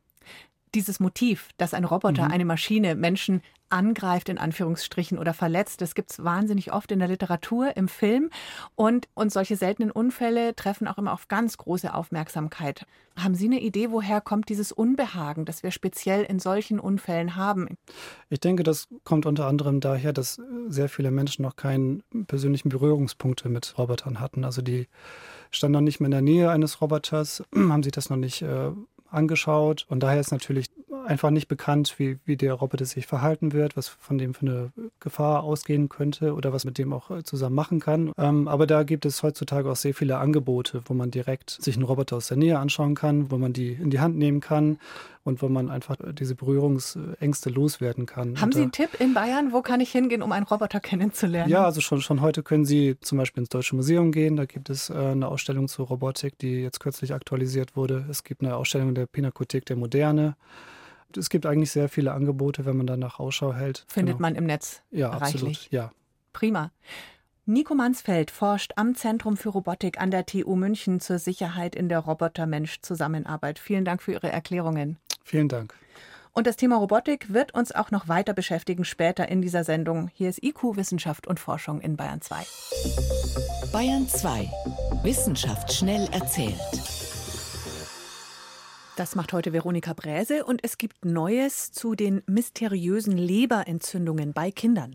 dieses 0.74 1.00
Motiv, 1.00 1.48
dass 1.56 1.74
ein 1.74 1.84
Roboter, 1.84 2.26
mhm. 2.26 2.32
eine 2.32 2.44
Maschine 2.44 2.94
Menschen 2.94 3.42
angreift, 3.70 4.28
in 4.28 4.38
Anführungsstrichen, 4.38 5.18
oder 5.18 5.32
verletzt, 5.32 5.80
das 5.80 5.94
gibt 5.94 6.10
es 6.10 6.24
wahnsinnig 6.24 6.72
oft 6.72 6.90
in 6.92 6.98
der 6.98 7.08
Literatur, 7.08 7.76
im 7.76 7.88
Film. 7.88 8.30
Und, 8.74 9.08
und 9.14 9.32
solche 9.32 9.56
seltenen 9.56 9.90
Unfälle 9.90 10.54
treffen 10.56 10.88
auch 10.88 10.98
immer 10.98 11.12
auf 11.12 11.28
ganz 11.28 11.56
große 11.56 11.94
Aufmerksamkeit. 11.94 12.84
Haben 13.16 13.34
Sie 13.34 13.46
eine 13.46 13.60
Idee, 13.60 13.90
woher 13.90 14.20
kommt 14.20 14.48
dieses 14.48 14.72
Unbehagen, 14.72 15.44
das 15.44 15.62
wir 15.62 15.70
speziell 15.70 16.24
in 16.24 16.38
solchen 16.38 16.80
Unfällen 16.80 17.36
haben? 17.36 17.76
Ich 18.28 18.40
denke, 18.40 18.62
das 18.62 18.88
kommt 19.04 19.26
unter 19.26 19.46
anderem 19.46 19.80
daher, 19.80 20.12
dass 20.12 20.40
sehr 20.68 20.88
viele 20.88 21.10
Menschen 21.10 21.42
noch 21.42 21.56
keine 21.56 22.00
persönlichen 22.26 22.68
Berührungspunkte 22.68 23.48
mit 23.48 23.78
Robotern 23.78 24.20
hatten. 24.20 24.44
Also 24.44 24.62
die 24.62 24.88
standen 25.50 25.74
noch 25.74 25.80
nicht 25.80 26.00
mehr 26.00 26.06
in 26.06 26.12
der 26.12 26.22
Nähe 26.22 26.50
eines 26.50 26.80
Roboters, 26.80 27.44
haben 27.54 27.82
sich 27.82 27.92
das 27.92 28.10
noch 28.10 28.16
nicht 28.16 28.42
äh, 28.42 28.70
angeschaut. 29.10 29.86
Und 29.88 30.02
daher 30.02 30.20
ist 30.20 30.32
natürlich 30.32 30.66
einfach 31.10 31.30
nicht 31.30 31.48
bekannt, 31.48 31.96
wie, 31.98 32.18
wie 32.24 32.36
der 32.36 32.54
Roboter 32.54 32.84
sich 32.84 33.06
verhalten 33.06 33.52
wird, 33.52 33.76
was 33.76 33.88
von 33.88 34.16
dem 34.16 34.32
für 34.32 34.46
eine 34.46 34.72
Gefahr 35.00 35.42
ausgehen 35.42 35.88
könnte 35.88 36.34
oder 36.34 36.52
was 36.52 36.64
mit 36.64 36.78
dem 36.78 36.92
auch 36.92 37.10
äh, 37.10 37.24
zusammen 37.24 37.56
machen 37.56 37.80
kann. 37.80 38.12
Ähm, 38.16 38.46
aber 38.46 38.66
da 38.66 38.84
gibt 38.84 39.04
es 39.04 39.22
heutzutage 39.22 39.68
auch 39.68 39.76
sehr 39.76 39.92
viele 39.92 40.18
Angebote, 40.18 40.82
wo 40.86 40.94
man 40.94 41.10
direkt 41.10 41.50
sich 41.50 41.74
einen 41.74 41.84
Roboter 41.84 42.16
aus 42.16 42.28
der 42.28 42.36
Nähe 42.36 42.58
anschauen 42.58 42.94
kann, 42.94 43.30
wo 43.30 43.38
man 43.38 43.52
die 43.52 43.72
in 43.72 43.90
die 43.90 43.98
Hand 43.98 44.16
nehmen 44.16 44.40
kann 44.40 44.78
und 45.24 45.42
wo 45.42 45.48
man 45.48 45.68
einfach 45.68 45.96
diese 46.12 46.36
Berührungsängste 46.36 47.50
loswerden 47.50 48.06
kann. 48.06 48.40
Haben 48.40 48.52
Sie 48.52 48.62
einen 48.62 48.72
Tipp 48.72 49.00
in 49.00 49.12
Bayern? 49.12 49.52
Wo 49.52 49.62
kann 49.62 49.80
ich 49.80 49.90
hingehen, 49.90 50.22
um 50.22 50.30
einen 50.32 50.46
Roboter 50.46 50.80
kennenzulernen? 50.80 51.50
Ja, 51.50 51.64
also 51.64 51.80
schon, 51.80 52.00
schon 52.00 52.20
heute 52.20 52.42
können 52.42 52.64
Sie 52.64 52.96
zum 53.00 53.18
Beispiel 53.18 53.42
ins 53.42 53.50
Deutsche 53.50 53.74
Museum 53.74 54.12
gehen. 54.12 54.36
Da 54.36 54.44
gibt 54.44 54.70
es 54.70 54.90
äh, 54.90 54.94
eine 54.94 55.26
Ausstellung 55.28 55.66
zur 55.66 55.88
Robotik, 55.88 56.38
die 56.38 56.62
jetzt 56.62 56.78
kürzlich 56.78 57.12
aktualisiert 57.12 57.76
wurde. 57.76 58.06
Es 58.08 58.22
gibt 58.22 58.42
eine 58.42 58.56
Ausstellung 58.56 58.94
der 58.94 59.06
Pinakothek 59.06 59.66
der 59.66 59.76
Moderne. 59.76 60.36
Es 61.16 61.30
gibt 61.30 61.46
eigentlich 61.46 61.70
sehr 61.70 61.88
viele 61.88 62.12
Angebote, 62.12 62.66
wenn 62.66 62.76
man 62.76 62.86
danach 62.86 63.18
Ausschau 63.18 63.52
hält. 63.52 63.84
Findet 63.88 64.16
genau. 64.16 64.28
man 64.28 64.34
im 64.34 64.44
Netz 64.44 64.82
ja, 64.90 65.10
reichlich. 65.10 65.34
Absolut, 65.34 65.70
ja. 65.70 65.92
Prima. 66.32 66.70
Nico 67.46 67.74
Mansfeld 67.74 68.30
forscht 68.30 68.74
am 68.76 68.94
Zentrum 68.94 69.36
für 69.36 69.48
Robotik 69.48 70.00
an 70.00 70.10
der 70.10 70.24
TU 70.24 70.54
München 70.54 71.00
zur 71.00 71.18
Sicherheit 71.18 71.74
in 71.74 71.88
der 71.88 71.98
Roboter-Mensch-Zusammenarbeit. 71.98 73.58
Vielen 73.58 73.84
Dank 73.84 74.02
für 74.02 74.12
Ihre 74.12 74.30
Erklärungen. 74.30 74.98
Vielen 75.24 75.48
Dank. 75.48 75.74
Und 76.32 76.46
das 76.46 76.56
Thema 76.56 76.76
Robotik 76.76 77.32
wird 77.32 77.54
uns 77.54 77.72
auch 77.72 77.90
noch 77.90 78.06
weiter 78.06 78.34
beschäftigen 78.34 78.84
später 78.84 79.28
in 79.28 79.42
dieser 79.42 79.64
Sendung. 79.64 80.08
Hier 80.14 80.28
ist 80.28 80.42
IQ 80.44 80.76
Wissenschaft 80.76 81.26
und 81.26 81.40
Forschung 81.40 81.80
in 81.80 81.96
Bayern 81.96 82.20
2. 82.20 82.36
Bayern 83.72 84.06
2. 84.06 84.48
Wissenschaft 85.02 85.72
schnell 85.72 86.08
erzählt. 86.12 86.99
Das 89.00 89.14
macht 89.14 89.32
heute 89.32 89.54
Veronika 89.54 89.94
Bräse 89.94 90.44
und 90.44 90.62
es 90.62 90.76
gibt 90.76 91.06
Neues 91.06 91.72
zu 91.72 91.94
den 91.94 92.22
mysteriösen 92.26 93.16
Leberentzündungen 93.16 94.34
bei 94.34 94.50
Kindern. 94.50 94.94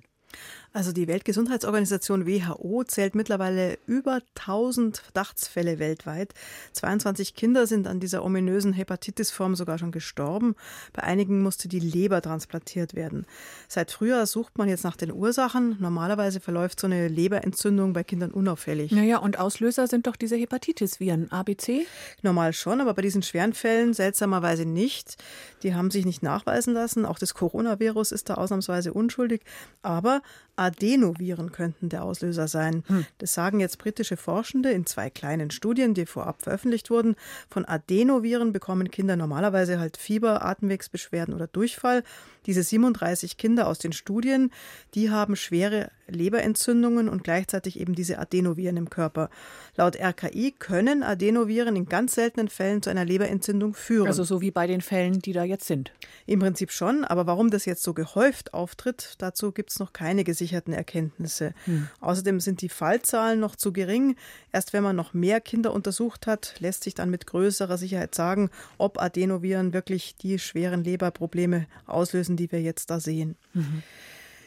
Also 0.76 0.92
die 0.92 1.08
Weltgesundheitsorganisation 1.08 2.28
WHO 2.28 2.84
zählt 2.84 3.16
mittlerweile 3.16 3.78
über 3.88 4.20
1000 4.38 4.98
Verdachtsfälle 4.98 5.80
weltweit. 5.80 6.34
22 6.74 7.34
Kinder 7.34 7.66
sind 7.66 7.88
an 7.88 8.02
dieser 8.02 8.26
ominösen 8.26 8.74
Hepatitisform 8.74 9.56
sogar 9.56 9.78
schon 9.78 9.94
gestorben. 9.94 10.54
Bei 10.92 11.04
einigen 11.04 11.42
musste 11.42 11.70
die 11.70 11.80
Leber 11.80 12.22
transplantiert 12.22 12.94
werden. 12.94 13.26
Seit 13.70 13.90
Frühjahr 13.90 14.26
sucht 14.26 14.58
man 14.58 14.68
jetzt 14.68 14.84
nach 14.84 14.98
den 14.98 15.14
Ursachen. 15.14 15.78
Normalerweise 15.80 16.42
verläuft 16.42 16.82
so 16.82 16.88
eine 16.88 17.08
Leberentzündung 17.08 17.94
bei 17.94 18.04
Kindern 18.04 18.32
unauffällig. 18.32 18.92
Naja, 18.92 19.20
und 19.20 19.40
Auslöser 19.40 19.88
sind 19.88 20.08
doch 20.08 20.18
diese 20.18 20.36
Hepatitis-Viren, 20.36 21.32
ABC? 21.32 21.88
Normal 22.22 22.52
schon, 22.52 22.82
aber 22.82 22.96
bei 22.96 23.02
diesen 23.02 23.24
schweren 23.24 23.54
Fällen 23.54 23.94
seltsamerweise 23.94 24.66
nicht. 24.66 25.24
Die 25.64 25.74
haben 25.74 25.90
sich 25.90 26.04
nicht 26.04 26.22
nachweisen 26.22 26.74
lassen. 26.74 27.06
Auch 27.06 27.18
das 27.18 27.34
Coronavirus 27.34 28.12
ist 28.12 28.30
da 28.30 28.34
ausnahmsweise 28.34 28.92
unschuldig. 28.92 29.40
Aber 29.82 30.22
Adenoviren 30.66 31.52
könnten 31.52 31.90
der 31.90 32.04
Auslöser 32.04 32.48
sein. 32.48 32.84
Hm. 32.88 33.06
Das 33.20 33.34
sagen 33.34 33.60
jetzt 33.60 33.78
britische 33.78 34.18
Forschende 34.18 34.72
in 34.72 34.86
zwei 34.86 35.10
kleinen 35.10 35.52
Studien, 35.52 35.94
die 35.94 36.06
vorab 36.06 36.42
veröffentlicht 36.42 36.90
wurden. 36.90 37.16
Von 37.50 37.66
Adenoviren 37.66 38.52
bekommen 38.52 38.90
Kinder 38.90 39.16
normalerweise 39.16 39.80
halt 39.80 39.98
Fieber, 39.98 40.44
Atemwegsbeschwerden 40.44 41.34
oder 41.34 41.48
Durchfall. 41.48 42.04
Diese 42.46 42.64
37 42.64 43.38
Kinder 43.38 43.68
aus 43.68 43.80
den 43.80 43.94
Studien, 43.94 44.52
die 44.94 45.10
haben 45.10 45.36
schwere 45.36 45.92
Leberentzündungen 46.08 47.10
und 47.10 47.24
gleichzeitig 47.24 47.80
eben 47.80 47.96
diese 47.96 48.20
Adenoviren 48.20 48.78
im 48.78 48.90
Körper. 48.90 49.30
Laut 49.76 49.96
RKI 49.96 50.54
können 50.58 51.04
Adenoviren 51.04 51.76
in 51.76 51.88
ganz 51.88 52.14
seltenen 52.16 52.48
Fällen 52.48 52.82
zu 52.82 52.90
einer 52.90 53.06
Leberentzündung 53.06 53.74
führen. 53.74 54.08
Also 54.08 54.24
so 54.24 54.42
wie 54.42 54.52
bei 54.52 54.68
den 54.68 54.82
Fällen, 54.82 55.20
die 55.20 55.34
da 55.34 55.44
jetzt 55.44 55.66
sind. 55.66 55.92
Im 56.26 56.40
Prinzip 56.40 56.72
schon, 56.72 57.04
aber 57.04 57.28
warum 57.28 57.50
das 57.50 57.66
jetzt 57.66 57.84
so 57.84 57.94
gehäuft 57.94 58.54
auftritt, 58.54 59.16
dazu 59.18 59.52
gibt 59.52 59.72
es 59.72 59.80
noch 59.80 59.94
keine 59.94 60.24
gesicherten 60.24 60.74
Erkenntnisse. 60.74 61.54
Hm. 61.66 61.88
Außerdem 62.02 62.40
sind 62.40 62.62
die 62.62 62.70
Fallzahlen 62.70 63.40
noch 63.40 63.56
zu 63.56 63.74
gering. 63.74 64.16
Erst 64.52 64.74
wenn 64.74 64.84
man 64.84 64.96
noch 64.96 65.14
mehr 65.14 65.42
Kinder 65.42 65.74
untersucht 65.74 66.28
hat, 66.28 66.56
lässt 66.60 66.84
sich 66.84 66.94
dann 66.94 67.10
mit 67.10 67.26
größerer 67.28 67.78
Sicherheit 67.78 68.16
sagen, 68.16 68.50
ob 68.78 69.02
Adenoviren 69.02 69.74
wirklich 69.74 70.16
die 70.18 70.40
schweren 70.40 70.84
Leberprobleme 70.84 71.68
auslösen, 71.86 72.35
die 72.36 72.52
wir 72.52 72.62
jetzt 72.62 72.90
da 72.90 73.00
sehen. 73.00 73.36
Mhm. 73.54 73.84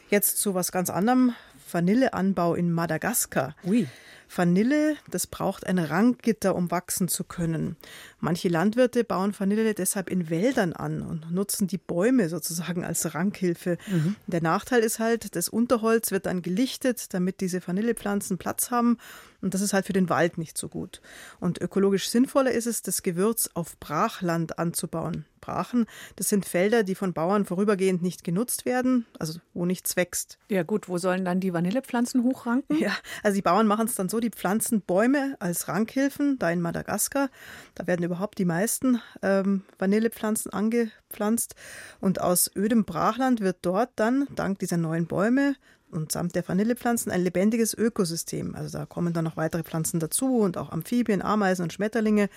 Jetzt 0.09 0.39
zu 0.39 0.53
was 0.53 0.71
ganz 0.71 0.89
anderem. 0.89 1.33
Vanilleanbau 1.71 2.55
in 2.55 2.71
Madagaskar. 2.71 3.55
Ui. 3.63 3.87
Vanille, 4.33 4.95
das 5.09 5.27
braucht 5.27 5.65
ein 5.65 5.79
Ranggitter, 5.79 6.55
um 6.55 6.71
wachsen 6.71 7.07
zu 7.07 7.23
können. 7.23 7.75
Manche 8.19 8.47
Landwirte 8.47 9.03
bauen 9.03 9.33
Vanille 9.37 9.73
deshalb 9.73 10.09
in 10.09 10.29
Wäldern 10.29 10.73
an 10.73 11.01
und 11.01 11.31
nutzen 11.31 11.67
die 11.67 11.77
Bäume 11.77 12.29
sozusagen 12.29 12.83
als 12.85 13.15
Ranghilfe. 13.15 13.77
Mhm. 13.87 14.15
Der 14.27 14.41
Nachteil 14.41 14.81
ist 14.81 14.99
halt, 14.99 15.35
das 15.35 15.49
Unterholz 15.49 16.11
wird 16.11 16.27
dann 16.27 16.41
gelichtet, 16.41 17.13
damit 17.13 17.41
diese 17.41 17.65
Vanillepflanzen 17.65 18.37
Platz 18.37 18.71
haben. 18.71 18.97
Und 19.41 19.53
das 19.53 19.61
ist 19.61 19.73
halt 19.73 19.85
für 19.85 19.93
den 19.93 20.09
Wald 20.09 20.37
nicht 20.37 20.57
so 20.57 20.67
gut. 20.67 21.01
Und 21.39 21.61
ökologisch 21.61 22.09
sinnvoller 22.09 22.51
ist 22.51 22.67
es, 22.67 22.81
das 22.81 23.03
Gewürz 23.03 23.49
auf 23.53 23.79
Brachland 23.79 24.59
anzubauen. 24.59 25.25
Brachen, 25.39 25.85
das 26.15 26.29
sind 26.29 26.45
Felder, 26.45 26.83
die 26.83 26.95
von 26.95 27.13
Bauern 27.13 27.45
vorübergehend 27.45 28.01
nicht 28.01 28.23
genutzt 28.23 28.65
werden, 28.65 29.05
also 29.17 29.39
wo 29.53 29.65
nichts 29.65 29.95
wächst. 29.95 30.37
Ja 30.49 30.63
gut, 30.63 30.89
wo 30.89 30.97
sollen 30.97 31.25
dann 31.25 31.39
die 31.39 31.53
Vanillepflanzen 31.53 32.23
hochranken? 32.23 32.77
Ja, 32.77 32.91
also 33.23 33.35
die 33.35 33.41
Bauern 33.41 33.67
machen 33.67 33.87
es 33.87 33.95
dann 33.95 34.09
so, 34.09 34.18
die 34.19 34.29
pflanzen 34.29 34.81
Bäume 34.81 35.35
als 35.39 35.67
Rankhilfen, 35.67 36.37
da 36.39 36.49
in 36.49 36.61
Madagaskar. 36.61 37.29
Da 37.75 37.87
werden 37.87 38.03
überhaupt 38.03 38.37
die 38.37 38.45
meisten 38.45 39.01
ähm, 39.21 39.63
Vanillepflanzen 39.77 40.51
angepflanzt. 40.51 41.55
Und 41.99 42.21
aus 42.21 42.51
ödem 42.55 42.85
Brachland 42.85 43.41
wird 43.41 43.57
dort 43.61 43.91
dann, 43.95 44.27
dank 44.35 44.59
dieser 44.59 44.77
neuen 44.77 45.07
Bäume, 45.07 45.55
und 45.91 46.11
samt 46.11 46.35
der 46.35 46.47
Vanillepflanzen 46.47 47.11
ein 47.11 47.23
lebendiges 47.23 47.73
Ökosystem. 47.73 48.55
Also 48.55 48.77
da 48.77 48.85
kommen 48.85 49.13
dann 49.13 49.23
noch 49.23 49.37
weitere 49.37 49.63
Pflanzen 49.63 49.99
dazu 49.99 50.37
und 50.37 50.57
auch 50.57 50.71
Amphibien, 50.71 51.21
Ameisen 51.21 51.63
und 51.63 51.73
Schmetterlinge 51.73 52.29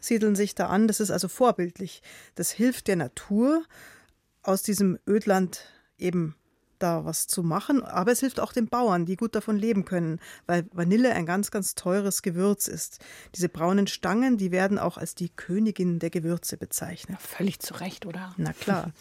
siedeln 0.00 0.36
sich 0.36 0.54
da 0.54 0.68
an. 0.68 0.86
Das 0.86 1.00
ist 1.00 1.10
also 1.10 1.28
vorbildlich. 1.28 2.02
Das 2.36 2.50
hilft 2.50 2.86
der 2.86 2.96
Natur, 2.96 3.64
aus 4.42 4.62
diesem 4.62 4.98
Ödland 5.06 5.64
eben 5.98 6.34
da 6.82 7.04
was 7.04 7.26
zu 7.26 7.42
machen, 7.42 7.82
aber 7.82 8.12
es 8.12 8.20
hilft 8.20 8.40
auch 8.40 8.52
den 8.52 8.68
Bauern, 8.68 9.06
die 9.06 9.16
gut 9.16 9.34
davon 9.34 9.56
leben 9.56 9.84
können, 9.84 10.20
weil 10.46 10.66
Vanille 10.72 11.12
ein 11.12 11.26
ganz, 11.26 11.50
ganz 11.50 11.74
teures 11.74 12.22
Gewürz 12.22 12.68
ist. 12.68 12.98
Diese 13.34 13.48
braunen 13.48 13.86
Stangen, 13.86 14.36
die 14.38 14.50
werden 14.50 14.78
auch 14.78 14.96
als 14.96 15.14
die 15.14 15.28
Königin 15.28 15.98
der 15.98 16.10
Gewürze 16.10 16.56
bezeichnet. 16.56 17.18
Ja, 17.20 17.26
völlig 17.26 17.60
zu 17.60 17.74
Recht, 17.74 18.06
oder? 18.06 18.34
Na 18.36 18.52
klar. 18.52 18.92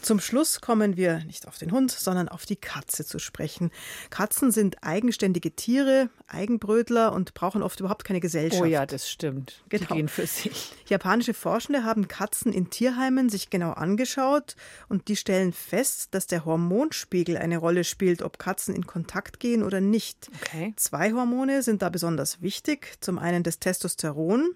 Zum 0.00 0.20
Schluss 0.20 0.60
kommen 0.60 0.96
wir 0.96 1.24
nicht 1.24 1.48
auf 1.48 1.58
den 1.58 1.72
Hund, 1.72 1.90
sondern 1.90 2.28
auf 2.28 2.46
die 2.46 2.56
Katze 2.56 3.04
zu 3.04 3.18
sprechen. 3.18 3.70
Katzen 4.10 4.50
sind 4.50 4.82
eigenständige 4.82 5.54
Tiere, 5.54 6.08
Eigenbrötler 6.26 7.12
und 7.12 7.34
brauchen 7.34 7.62
oft 7.62 7.80
überhaupt 7.80 8.04
keine 8.04 8.20
Gesellschaft. 8.20 8.62
Oh 8.62 8.66
ja, 8.66 8.86
das 8.86 9.10
stimmt. 9.10 9.64
Genau. 9.68 9.86
Die 9.86 9.94
gehen 9.94 10.08
für 10.08 10.26
sich. 10.26 10.72
Japanische 10.86 11.34
Forschende 11.34 11.84
haben 11.84 12.08
Katzen 12.08 12.52
in 12.52 12.70
Tierheimen 12.70 13.28
sich 13.28 13.50
genau 13.50 13.72
angeschaut 13.72 14.56
und 14.88 15.08
die 15.08 15.16
stellen 15.16 15.52
fest, 15.52 16.14
dass 16.14 16.26
der 16.26 16.44
Hormonspiegel 16.44 17.23
Hormonspiegel 17.24 17.36
eine 17.36 17.58
Rolle 17.58 17.84
spielt, 17.84 18.22
ob 18.22 18.38
Katzen 18.38 18.74
in 18.74 18.86
Kontakt 18.86 19.40
gehen 19.40 19.62
oder 19.62 19.80
nicht. 19.80 20.30
Okay. 20.42 20.74
Zwei 20.76 21.12
Hormone 21.12 21.62
sind 21.62 21.82
da 21.82 21.88
besonders 21.88 22.42
wichtig. 22.42 22.96
Zum 23.00 23.18
einen 23.18 23.42
das 23.42 23.58
Testosteron 23.58 24.54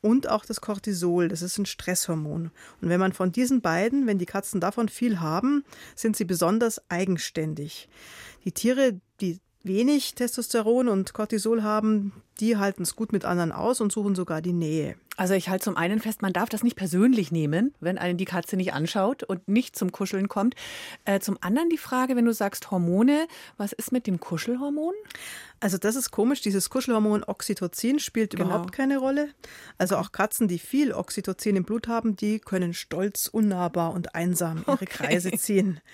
und 0.00 0.28
auch 0.28 0.44
das 0.44 0.60
Cortisol. 0.60 1.28
Das 1.28 1.42
ist 1.42 1.58
ein 1.58 1.66
Stresshormon. 1.66 2.50
Und 2.80 2.88
wenn 2.88 3.00
man 3.00 3.12
von 3.12 3.32
diesen 3.32 3.60
beiden, 3.60 4.06
wenn 4.06 4.18
die 4.18 4.26
Katzen 4.26 4.60
davon 4.60 4.88
viel 4.88 5.20
haben, 5.20 5.64
sind 5.94 6.16
sie 6.16 6.24
besonders 6.24 6.82
eigenständig. 6.90 7.88
Die 8.44 8.52
Tiere, 8.52 9.00
die 9.20 9.38
wenig 9.64 10.14
Testosteron 10.14 10.88
und 10.88 11.14
Cortisol 11.14 11.62
haben, 11.62 12.12
die 12.40 12.56
halten 12.56 12.82
es 12.82 12.96
gut 12.96 13.12
mit 13.12 13.24
anderen 13.24 13.52
aus 13.52 13.80
und 13.80 13.92
suchen 13.92 14.14
sogar 14.14 14.42
die 14.42 14.52
Nähe. 14.52 14.96
Also 15.16 15.34
ich 15.34 15.48
halte 15.48 15.64
zum 15.64 15.76
einen 15.76 16.00
fest, 16.00 16.22
man 16.22 16.32
darf 16.32 16.48
das 16.48 16.64
nicht 16.64 16.74
persönlich 16.74 17.30
nehmen, 17.30 17.72
wenn 17.78 17.98
einen 17.98 18.18
die 18.18 18.24
Katze 18.24 18.56
nicht 18.56 18.72
anschaut 18.72 19.22
und 19.22 19.46
nicht 19.46 19.76
zum 19.76 19.92
Kuscheln 19.92 20.28
kommt. 20.28 20.56
Äh, 21.04 21.20
zum 21.20 21.38
anderen 21.40 21.68
die 21.68 21.78
Frage, 21.78 22.16
wenn 22.16 22.24
du 22.24 22.32
sagst 22.32 22.72
Hormone, 22.72 23.28
was 23.56 23.72
ist 23.72 23.92
mit 23.92 24.08
dem 24.08 24.18
Kuschelhormon? 24.18 24.94
Also 25.60 25.78
das 25.78 25.94
ist 25.94 26.10
komisch, 26.10 26.40
dieses 26.40 26.68
Kuschelhormon 26.68 27.22
Oxytocin 27.22 28.00
spielt 28.00 28.32
genau. 28.32 28.46
überhaupt 28.46 28.72
keine 28.72 28.98
Rolle. 28.98 29.28
Also 29.78 29.96
auch 29.96 30.10
Katzen, 30.10 30.48
die 30.48 30.58
viel 30.58 30.92
Oxytocin 30.92 31.54
im 31.54 31.64
Blut 31.64 31.86
haben, 31.86 32.16
die 32.16 32.40
können 32.40 32.74
stolz, 32.74 33.28
unnahbar 33.28 33.92
und 33.92 34.16
einsam 34.16 34.64
ihre 34.66 34.72
okay. 34.72 34.86
Kreise 34.86 35.30
ziehen. 35.32 35.80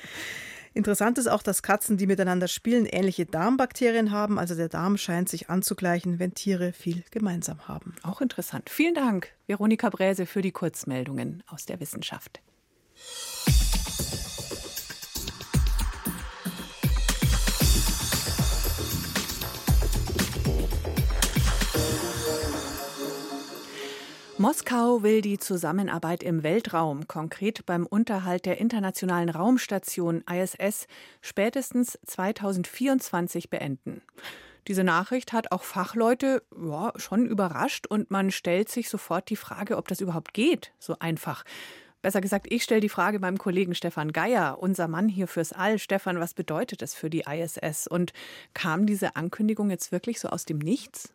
Interessant 0.72 1.18
ist 1.18 1.26
auch, 1.26 1.42
dass 1.42 1.62
Katzen, 1.62 1.96
die 1.96 2.06
miteinander 2.06 2.46
spielen, 2.46 2.86
ähnliche 2.86 3.26
Darmbakterien 3.26 4.12
haben. 4.12 4.38
Also 4.38 4.54
der 4.54 4.68
Darm 4.68 4.96
scheint 4.96 5.28
sich 5.28 5.50
anzugleichen, 5.50 6.18
wenn 6.18 6.34
Tiere 6.34 6.72
viel 6.72 7.02
gemeinsam 7.10 7.66
haben. 7.66 7.96
Auch 8.02 8.20
interessant. 8.20 8.70
Vielen 8.70 8.94
Dank, 8.94 9.32
Veronika 9.46 9.90
Bräse, 9.90 10.26
für 10.26 10.42
die 10.42 10.52
Kurzmeldungen 10.52 11.42
aus 11.48 11.66
der 11.66 11.80
Wissenschaft. 11.80 12.40
Moskau 24.40 25.02
will 25.02 25.20
die 25.20 25.36
Zusammenarbeit 25.36 26.22
im 26.22 26.42
Weltraum, 26.42 27.06
konkret 27.06 27.66
beim 27.66 27.84
Unterhalt 27.84 28.46
der 28.46 28.56
internationalen 28.56 29.28
Raumstation 29.28 30.24
ISS, 30.26 30.86
spätestens 31.20 31.98
2024 32.06 33.50
beenden. 33.50 34.00
Diese 34.66 34.82
Nachricht 34.82 35.34
hat 35.34 35.52
auch 35.52 35.62
Fachleute 35.62 36.42
ja, 36.58 36.90
schon 36.96 37.26
überrascht 37.26 37.86
und 37.86 38.10
man 38.10 38.30
stellt 38.30 38.70
sich 38.70 38.88
sofort 38.88 39.28
die 39.28 39.36
Frage, 39.36 39.76
ob 39.76 39.88
das 39.88 40.00
überhaupt 40.00 40.32
geht, 40.32 40.72
so 40.78 40.96
einfach. 41.00 41.44
Besser 42.00 42.22
gesagt, 42.22 42.46
ich 42.48 42.62
stelle 42.62 42.80
die 42.80 42.88
Frage 42.88 43.20
beim 43.20 43.36
Kollegen 43.36 43.74
Stefan 43.74 44.10
Geier, 44.10 44.56
unser 44.58 44.88
Mann 44.88 45.10
hier 45.10 45.28
fürs 45.28 45.52
All. 45.52 45.78
Stefan, 45.78 46.18
was 46.18 46.32
bedeutet 46.32 46.80
das 46.80 46.94
für 46.94 47.10
die 47.10 47.24
ISS? 47.30 47.86
Und 47.86 48.14
kam 48.54 48.86
diese 48.86 49.16
Ankündigung 49.16 49.68
jetzt 49.68 49.92
wirklich 49.92 50.18
so 50.18 50.28
aus 50.28 50.46
dem 50.46 50.60
Nichts? 50.60 51.12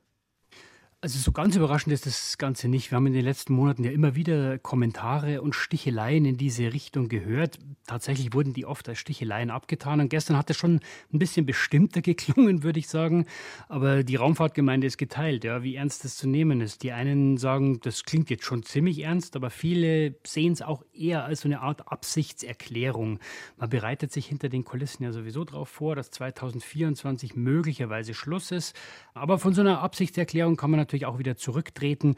Also 1.06 1.20
so 1.20 1.32
ganz 1.32 1.56
überraschend 1.56 1.94
ist 1.94 2.08
das 2.08 2.40
Ganze 2.40 2.68
nicht. 2.68 2.90
Wir 2.90 2.96
haben 2.96 3.06
in 3.06 3.14
den 3.14 3.26
letzten 3.26 3.54
Monaten 3.54 3.84
ja 3.84 3.92
immer 3.92 4.16
wieder 4.16 4.58
Kommentare 4.58 5.44
und 5.44 5.54
Sticheleien 5.54 6.26
in 6.26 6.36
diese 6.36 6.74
Richtung 6.74 7.10
gehört. 7.10 7.60
Tatsächlich 7.86 8.34
wurden 8.34 8.54
die 8.54 8.66
oft 8.66 8.90
als 8.90 8.98
Sticheleien 8.98 9.52
abgetan. 9.52 10.00
Und 10.00 10.10
gestern 10.10 10.36
hat 10.36 10.50
es 10.50 10.58
schon 10.58 10.80
ein 11.14 11.20
bisschen 11.20 11.46
bestimmter 11.46 12.02
geklungen, 12.02 12.64
würde 12.64 12.80
ich 12.80 12.88
sagen. 12.88 13.28
Aber 13.70 14.04
die 14.04 14.16
Raumfahrtgemeinde 14.16 14.88
ist 14.88 14.98
geteilt, 14.98 15.44
ja, 15.44 15.62
wie 15.62 15.76
ernst 15.76 16.06
das 16.06 16.16
zu 16.16 16.28
nehmen 16.28 16.60
ist. 16.60 16.82
Die 16.82 16.92
einen 16.92 17.38
sagen, 17.38 17.80
das 17.82 18.04
klingt 18.06 18.32
jetzt 18.32 18.46
schon 18.46 18.64
ziemlich 18.64 19.04
ernst, 19.04 19.36
aber 19.36 19.52
viele 19.52 20.16
sehen 20.26 20.54
es 20.54 20.64
auch 20.64 20.84
eher 20.92 21.24
als 21.24 21.42
so 21.42 21.48
eine 21.48 21.62
Art 21.62 21.88
Absichtserklärung. 21.88 23.20
Man 23.58 23.70
bereitet 23.70 24.12
sich 24.12 24.26
hinter 24.26 24.50
den 24.50 24.64
Kulissen 24.64 25.04
ja 25.04 25.12
sowieso 25.12 25.44
darauf 25.44 25.70
vor, 25.70 25.96
dass 25.96 26.10
2024 26.10 27.36
möglicherweise 27.36 28.16
Schluss 28.16 28.50
ist. 28.50 28.76
Aber 29.14 29.38
von 29.38 29.54
so 29.54 29.62
einer 29.62 29.82
Absichtserklärung 29.82 30.56
kann 30.56 30.72
man 30.72 30.80
natürlich 30.80 30.95
natürlich 30.96 31.06
auch 31.06 31.20
wieder 31.20 31.36
zurücktreten. 31.36 32.16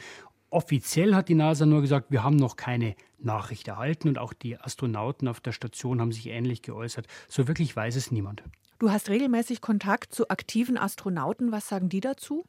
Offiziell 0.50 1.13
hat 1.13 1.27
die 1.27 1.36
NASA 1.36 1.65
nur 1.65 1.81
gesagt, 1.81 2.10
wir 2.10 2.24
haben 2.24 2.38
noch 2.38 2.55
keine 2.55 2.96
Nachricht 3.17 3.67
erhalten 3.67 4.07
und 4.07 4.17
auch 4.17 4.34
die 4.34 4.57
Astronauten 4.57 5.27
auf 5.27 5.41
der 5.41 5.51
Station 5.51 6.00
haben 6.00 6.12
sich 6.12 6.27
ähnlich 6.27 6.62
geäußert. 6.62 7.07
So 7.27 7.48
wirklich 7.48 7.75
weiß 7.75 7.96
es 7.96 8.12
niemand. 8.12 8.43
Du 8.79 8.91
hast 8.91 9.10
regelmäßig 9.10 9.60
Kontakt 9.60 10.13
zu 10.13 10.29
aktiven 10.29 10.77
Astronauten. 10.77 11.51
Was 11.51 11.67
sagen 11.67 11.89
die 11.89 12.00
dazu? 12.00 12.46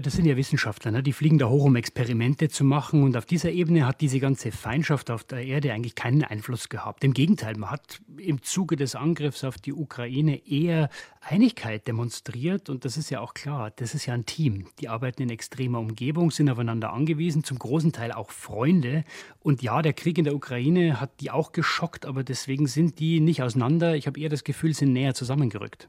Das 0.00 0.14
sind 0.14 0.24
ja 0.24 0.36
Wissenschaftler, 0.36 0.90
ne? 0.90 1.02
die 1.02 1.12
fliegen 1.12 1.38
da 1.38 1.48
hoch, 1.48 1.64
um 1.64 1.76
Experimente 1.76 2.48
zu 2.48 2.64
machen. 2.64 3.02
Und 3.02 3.16
auf 3.16 3.26
dieser 3.26 3.50
Ebene 3.50 3.86
hat 3.86 4.00
diese 4.00 4.20
ganze 4.20 4.50
Feindschaft 4.50 5.10
auf 5.10 5.24
der 5.24 5.44
Erde 5.44 5.72
eigentlich 5.72 5.94
keinen 5.94 6.24
Einfluss 6.24 6.68
gehabt. 6.68 7.04
Im 7.04 7.12
Gegenteil, 7.12 7.56
man 7.56 7.70
hat 7.70 8.00
im 8.16 8.42
Zuge 8.42 8.76
des 8.76 8.94
Angriffs 8.94 9.44
auf 9.44 9.58
die 9.58 9.72
Ukraine 9.72 10.46
eher 10.46 10.88
Einigkeit 11.20 11.86
demonstriert. 11.86 12.70
Und 12.70 12.84
das 12.84 12.96
ist 12.96 13.10
ja 13.10 13.20
auch 13.20 13.34
klar, 13.34 13.70
das 13.76 13.94
ist 13.94 14.06
ja 14.06 14.14
ein 14.14 14.24
Team. 14.24 14.66
Die 14.80 14.88
arbeiten 14.88 15.22
in 15.22 15.30
extremer 15.30 15.80
Umgebung, 15.80 16.30
sind 16.30 16.48
aufeinander 16.48 16.92
angewiesen, 16.92 17.44
zum 17.44 17.58
großen 17.58 17.92
Teil 17.92 18.12
auch 18.12 18.30
Freunde. 18.30 19.04
Und 19.40 19.62
ja, 19.62 19.82
der 19.82 19.92
Krieg 19.92 20.16
in 20.16 20.24
der 20.24 20.34
Ukraine 20.34 21.00
hat 21.00 21.20
die 21.20 21.30
auch 21.30 21.52
geschockt, 21.52 22.06
aber 22.06 22.24
deswegen 22.24 22.66
sind 22.66 22.98
die 22.98 23.20
nicht 23.20 23.42
auseinander. 23.42 23.94
Ich 23.96 24.06
habe 24.06 24.18
eher 24.18 24.28
das 24.30 24.44
Gefühl, 24.44 24.74
sind 24.74 24.92
näher 24.92 25.14
zusammengerückt. 25.14 25.88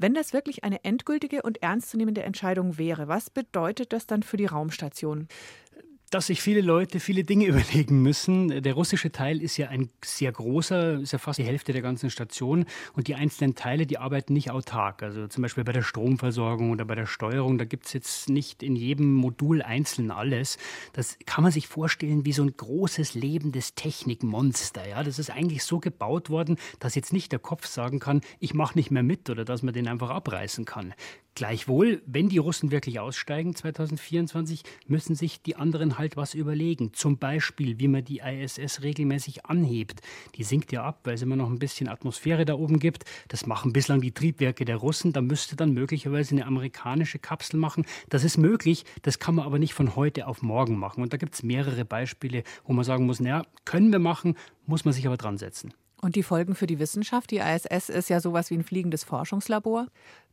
Wenn 0.00 0.14
das 0.14 0.32
wirklich 0.32 0.62
eine 0.62 0.84
endgültige 0.84 1.42
und 1.42 1.60
ernstzunehmende 1.60 2.22
Entscheidung 2.22 2.78
wäre, 2.78 3.08
was 3.08 3.30
bedeutet 3.30 3.92
das 3.92 4.06
dann 4.06 4.22
für 4.22 4.36
die 4.36 4.46
Raumstation? 4.46 5.26
Dass 6.10 6.28
sich 6.28 6.40
viele 6.40 6.60
Leute 6.60 7.00
viele 7.00 7.24
Dinge 7.24 7.46
überlegen 7.48 8.02
müssen. 8.02 8.62
Der 8.62 8.74
russische 8.74 9.12
Teil 9.12 9.42
ist 9.42 9.56
ja 9.56 9.68
ein 9.68 9.90
sehr 10.04 10.32
großer, 10.32 11.00
ist 11.00 11.12
ja 11.12 11.18
fast 11.18 11.38
die 11.38 11.44
Hälfte 11.44 11.72
der 11.72 11.82
ganzen 11.82 12.10
Station. 12.10 12.64
Und 12.94 13.08
die 13.08 13.14
einzelnen 13.14 13.54
Teile, 13.54 13.86
die 13.86 13.98
arbeiten 13.98 14.32
nicht 14.32 14.50
autark. 14.50 15.02
Also 15.02 15.26
zum 15.26 15.42
Beispiel 15.42 15.64
bei 15.64 15.72
der 15.72 15.82
Stromversorgung 15.82 16.70
oder 16.70 16.84
bei 16.84 16.94
der 16.94 17.06
Steuerung, 17.06 17.58
da 17.58 17.64
gibt 17.64 17.86
es 17.86 17.92
jetzt 17.92 18.28
nicht 18.28 18.62
in 18.62 18.76
jedem 18.76 19.14
Modul 19.14 19.62
einzeln 19.62 20.10
alles. 20.10 20.58
Das 20.92 21.18
kann 21.26 21.42
man 21.42 21.52
sich 21.52 21.68
vorstellen 21.68 22.24
wie 22.24 22.32
so 22.32 22.42
ein 22.42 22.56
großes 22.56 23.14
lebendes 23.14 23.74
Technikmonster. 23.74 24.88
Ja? 24.88 25.02
Das 25.02 25.18
ist 25.18 25.30
eigentlich 25.30 25.64
so 25.64 25.78
gebaut 25.80 26.30
worden, 26.30 26.56
dass 26.78 26.94
jetzt 26.94 27.12
nicht 27.12 27.32
der 27.32 27.38
Kopf 27.38 27.66
sagen 27.66 27.98
kann, 27.98 28.20
ich 28.40 28.54
mache 28.54 28.76
nicht 28.78 28.90
mehr 28.90 29.02
mit 29.02 29.30
oder 29.30 29.44
dass 29.44 29.62
man 29.62 29.74
den 29.74 29.88
einfach 29.88 30.10
abreißen 30.10 30.64
kann. 30.64 30.94
Gleichwohl, 31.38 32.02
wenn 32.04 32.28
die 32.28 32.38
Russen 32.38 32.72
wirklich 32.72 32.98
aussteigen 32.98 33.54
2024, 33.54 34.64
müssen 34.88 35.14
sich 35.14 35.40
die 35.40 35.54
anderen 35.54 35.96
halt 35.96 36.16
was 36.16 36.34
überlegen. 36.34 36.92
Zum 36.94 37.16
Beispiel, 37.16 37.78
wie 37.78 37.86
man 37.86 38.04
die 38.04 38.18
ISS 38.18 38.82
regelmäßig 38.82 39.46
anhebt. 39.46 40.00
Die 40.34 40.42
sinkt 40.42 40.72
ja 40.72 40.82
ab, 40.82 40.98
weil 41.04 41.14
es 41.14 41.22
immer 41.22 41.36
noch 41.36 41.48
ein 41.48 41.60
bisschen 41.60 41.88
Atmosphäre 41.88 42.44
da 42.44 42.54
oben 42.54 42.80
gibt. 42.80 43.04
Das 43.28 43.46
machen 43.46 43.72
bislang 43.72 44.00
die 44.00 44.10
Triebwerke 44.10 44.64
der 44.64 44.78
Russen. 44.78 45.12
Da 45.12 45.20
müsste 45.20 45.54
dann 45.54 45.74
möglicherweise 45.74 46.34
eine 46.34 46.44
amerikanische 46.44 47.20
Kapsel 47.20 47.60
machen. 47.60 47.86
Das 48.08 48.24
ist 48.24 48.36
möglich, 48.36 48.84
das 49.02 49.20
kann 49.20 49.36
man 49.36 49.46
aber 49.46 49.60
nicht 49.60 49.74
von 49.74 49.94
heute 49.94 50.26
auf 50.26 50.42
morgen 50.42 50.76
machen. 50.76 51.04
Und 51.04 51.12
da 51.12 51.18
gibt 51.18 51.34
es 51.34 51.44
mehrere 51.44 51.84
Beispiele, 51.84 52.42
wo 52.64 52.72
man 52.72 52.84
sagen 52.84 53.06
muss, 53.06 53.20
naja, 53.20 53.44
können 53.64 53.92
wir 53.92 54.00
machen, 54.00 54.34
muss 54.66 54.84
man 54.84 54.92
sich 54.92 55.06
aber 55.06 55.16
dran 55.16 55.38
setzen. 55.38 55.72
Und 56.00 56.14
die 56.14 56.22
Folgen 56.22 56.54
für 56.54 56.66
die 56.66 56.78
Wissenschaft? 56.78 57.30
Die 57.30 57.38
ISS 57.38 57.88
ist 57.88 58.08
ja 58.08 58.20
sowas 58.20 58.50
wie 58.50 58.54
ein 58.54 58.62
fliegendes 58.62 59.04
Forschungslabor. 59.04 59.88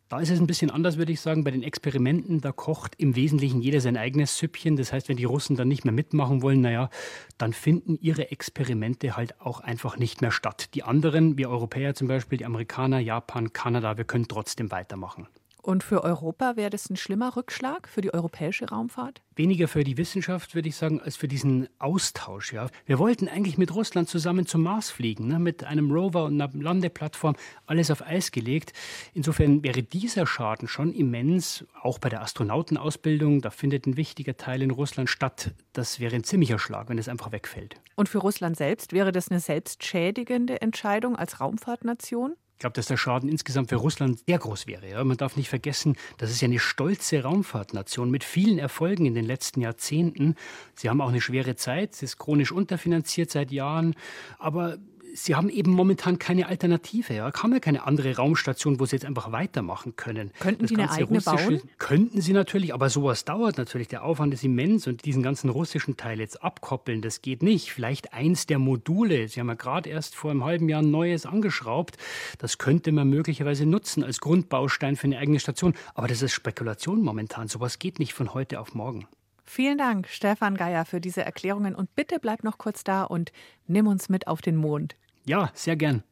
Da 0.08 0.20
ist 0.20 0.30
es 0.30 0.40
ein 0.40 0.46
bisschen 0.46 0.70
anders, 0.70 0.98
würde 0.98 1.12
ich 1.12 1.20
sagen. 1.20 1.44
Bei 1.44 1.50
den 1.50 1.64
Experimenten, 1.64 2.40
da 2.40 2.52
kocht 2.52 2.94
im 2.98 3.16
Wesentlichen 3.16 3.62
jeder 3.62 3.82
sein 3.82 3.98
eigenes 3.98 4.38
Süppchen. 4.38 4.76
Das 4.76 4.94
heißt, 4.94 5.10
wenn 5.10 5.18
die 5.18 5.24
Russen 5.24 5.56
dann 5.56 5.68
nicht 5.68 5.84
mehr 5.84 5.94
mitmachen 5.94 6.44
wollen, 6.44 6.62
naja, 6.62 6.92
dann 7.40 7.54
finden 7.54 7.98
ihre 8.00 8.30
Experimente 8.30 9.18
halt 9.18 9.42
auch 9.42 9.62
einfach 9.62 9.98
nicht 9.98 10.22
mehr 10.22 10.32
statt. 10.32 10.70
Die 10.76 10.84
anderen, 10.84 11.40
wir 11.40 11.50
Europäer 11.50 11.96
zum 11.96 12.08
Beispiel, 12.08 12.38
die 12.38 12.46
Amerikaner, 12.46 13.00
Japan, 13.00 13.52
Kanada, 13.52 13.98
wir 13.98 14.04
können 14.04 14.28
trotzdem 14.28 14.70
weitermachen. 14.70 15.28
Und 15.66 15.84
für 15.84 16.04
Europa 16.04 16.58
wäre 16.58 16.70
das 16.70 16.92
ein 16.92 16.96
schlimmer 16.96 17.36
Rückschlag 17.36 17.88
für 17.88 18.02
die 18.02 18.14
europäische 18.14 18.70
Raumfahrt? 18.70 19.24
Weniger 19.36 19.68
für 19.68 19.84
die 19.84 19.98
Wissenschaft, 19.98 20.54
würde 20.54 20.70
ich 20.70 20.76
sagen, 20.76 21.02
als 21.02 21.16
für 21.16 21.28
diesen 21.28 21.68
Austausch. 21.80 22.54
Ja. 22.54 22.68
Wir 22.86 23.00
wollten 23.00 23.28
eigentlich 23.28 23.58
mit 23.58 23.74
Russland 23.74 24.08
zusammen 24.08 24.46
zum 24.46 24.62
Mars 24.62 24.92
fliegen, 24.92 25.28
ne, 25.28 25.40
mit 25.40 25.64
einem 25.64 25.90
Rover 25.90 26.26
und 26.26 26.40
einer 26.40 26.54
Landeplattform, 26.54 27.36
alles 27.66 27.90
auf 27.90 28.06
Eis 28.06 28.32
gelegt. 28.32 28.74
Insofern 29.16 29.64
wäre 29.64 29.82
dieser 29.82 30.28
Schaden 30.28 30.68
schon 30.68 30.94
immens, 30.94 31.66
auch 31.82 31.98
bei 31.98 32.10
der 32.10 32.22
Astronautenausbildung. 32.22 33.42
Da 33.42 33.50
findet 33.50 33.88
ein 33.88 33.98
wichtiger 33.98 34.38
Teil 34.38 34.62
in 34.62 34.70
Russland 34.70 35.10
statt. 35.10 35.56
Das 35.74 36.00
wäre 36.00 36.14
ein 36.14 36.24
ziemlicher 36.24 36.60
Schlag, 36.60 36.90
wenn 36.90 37.00
es 37.00 37.10
einfach 37.10 37.32
wegfällt. 37.32 37.82
Und 37.96 38.08
für 38.08 38.20
Russland 38.20 38.56
selbst 38.56 38.94
wäre 38.94 39.12
das 39.12 39.32
eine 39.32 39.40
selbstschädigende 39.40 40.62
Entscheidung 40.62 41.16
als 41.16 41.40
Raumfahrtnation? 41.40 42.36
Ich 42.56 42.60
glaube, 42.60 42.74
dass 42.74 42.86
der 42.86 42.96
Schaden 42.96 43.28
insgesamt 43.28 43.68
für 43.68 43.76
Russland 43.76 44.20
sehr 44.26 44.40
groß 44.40 44.66
wäre. 44.66 44.90
Ja. 44.90 45.04
Man 45.04 45.18
darf 45.18 45.36
nicht 45.36 45.50
vergessen, 45.50 45.98
das 46.18 46.32
ist 46.32 46.40
ja 46.40 46.48
eine 46.48 46.60
stolze 46.60 47.22
Raumfahrtnation 47.22 48.10
mit 48.10 48.24
vielen 48.24 48.60
Erfolgen 48.60 49.06
in 49.06 49.14
den 49.14 49.26
letzten 49.26 49.60
Jahrzehnten. 49.60 50.36
Sie 50.74 50.90
haben 50.90 51.02
auch 51.02 51.10
eine 51.10 51.20
schwere 51.20 51.58
Zeit, 51.58 51.96
sie 51.96 52.06
ist 52.06 52.18
chronisch 52.18 52.54
unterfinanziert 52.54 53.30
seit 53.30 53.52
Jahren, 53.52 53.94
aber 54.40 54.78
Sie 55.16 55.34
haben 55.34 55.50
eben 55.50 55.72
momentan 55.72 56.20
keine 56.20 56.48
Alternative. 56.48 57.14
Ja. 57.14 57.32
Haben 57.34 57.54
ja 57.54 57.60
keine 57.60 57.88
andere 57.88 58.18
Raumstation, 58.18 58.82
wo 58.82 58.86
Sie 58.86 58.98
jetzt 58.98 59.06
einfach 59.06 59.32
weitermachen 59.32 59.96
können. 59.96 60.32
Könnten 60.40 60.64
das 60.64 60.70
Sie 60.70 60.76
eine 60.76 60.92
eigene 60.92 61.22
bauen? 61.22 61.62
Könnten 61.78 62.20
Sie 62.20 62.34
natürlich, 62.34 62.74
aber 62.74 62.90
sowas 62.90 63.24
dauert 63.24 63.58
natürlich. 63.58 63.88
Der 63.88 64.04
Aufwand 64.04 64.34
ist 64.34 64.44
immens 64.44 64.88
und 64.88 65.06
diesen 65.06 65.24
ganzen 65.24 65.50
russischen 65.50 65.96
Teil 65.96 66.20
jetzt 66.20 66.44
abkoppeln, 66.44 67.02
das 67.02 67.22
geht 67.22 67.44
nicht. 67.44 67.72
Vielleicht 67.72 68.14
eins 68.14 68.46
der 68.46 68.60
Module. 68.60 69.30
Sie 69.30 69.40
haben 69.40 69.48
ja 69.48 69.54
gerade 69.54 69.90
erst 69.90 70.16
vor 70.16 70.32
einem 70.32 70.44
halben 70.44 70.68
Jahr 70.68 70.82
ein 70.82 70.92
neues 70.92 71.26
angeschraubt. 71.26 71.98
Das 72.38 72.58
könnte 72.58 72.92
man 72.92 73.10
möglicherweise 73.10 73.66
nutzen 73.66 74.04
als 74.04 74.20
Grundbaustein 74.20 74.98
für 74.98 75.06
eine 75.06 75.18
eigene 75.18 75.40
Station. 75.40 75.76
Aber 75.94 76.10
das 76.10 76.22
ist 76.22 76.34
Spekulation 76.34 77.02
momentan. 77.02 77.48
Sowas 77.48 77.80
geht 77.80 78.00
nicht 78.00 78.14
von 78.14 78.34
heute 78.34 78.60
auf 78.60 78.76
morgen. 78.76 79.08
Vielen 79.46 79.78
Dank, 79.78 80.08
Stefan 80.10 80.58
Geier, 80.58 80.86
für 80.86 81.00
diese 81.00 81.24
Erklärungen. 81.24 81.74
Und 81.76 81.96
bitte 81.96 82.20
bleib 82.20 82.44
noch 82.44 82.58
kurz 82.58 82.84
da 82.84 83.04
und 83.04 83.32
nimm 83.68 83.88
uns 83.88 84.10
mit 84.10 84.28
auf 84.28 84.42
den 84.42 84.58
Mond. 84.58 84.96
Ja, 85.28 85.50
sehr 85.56 85.76
gern. 85.76 86.04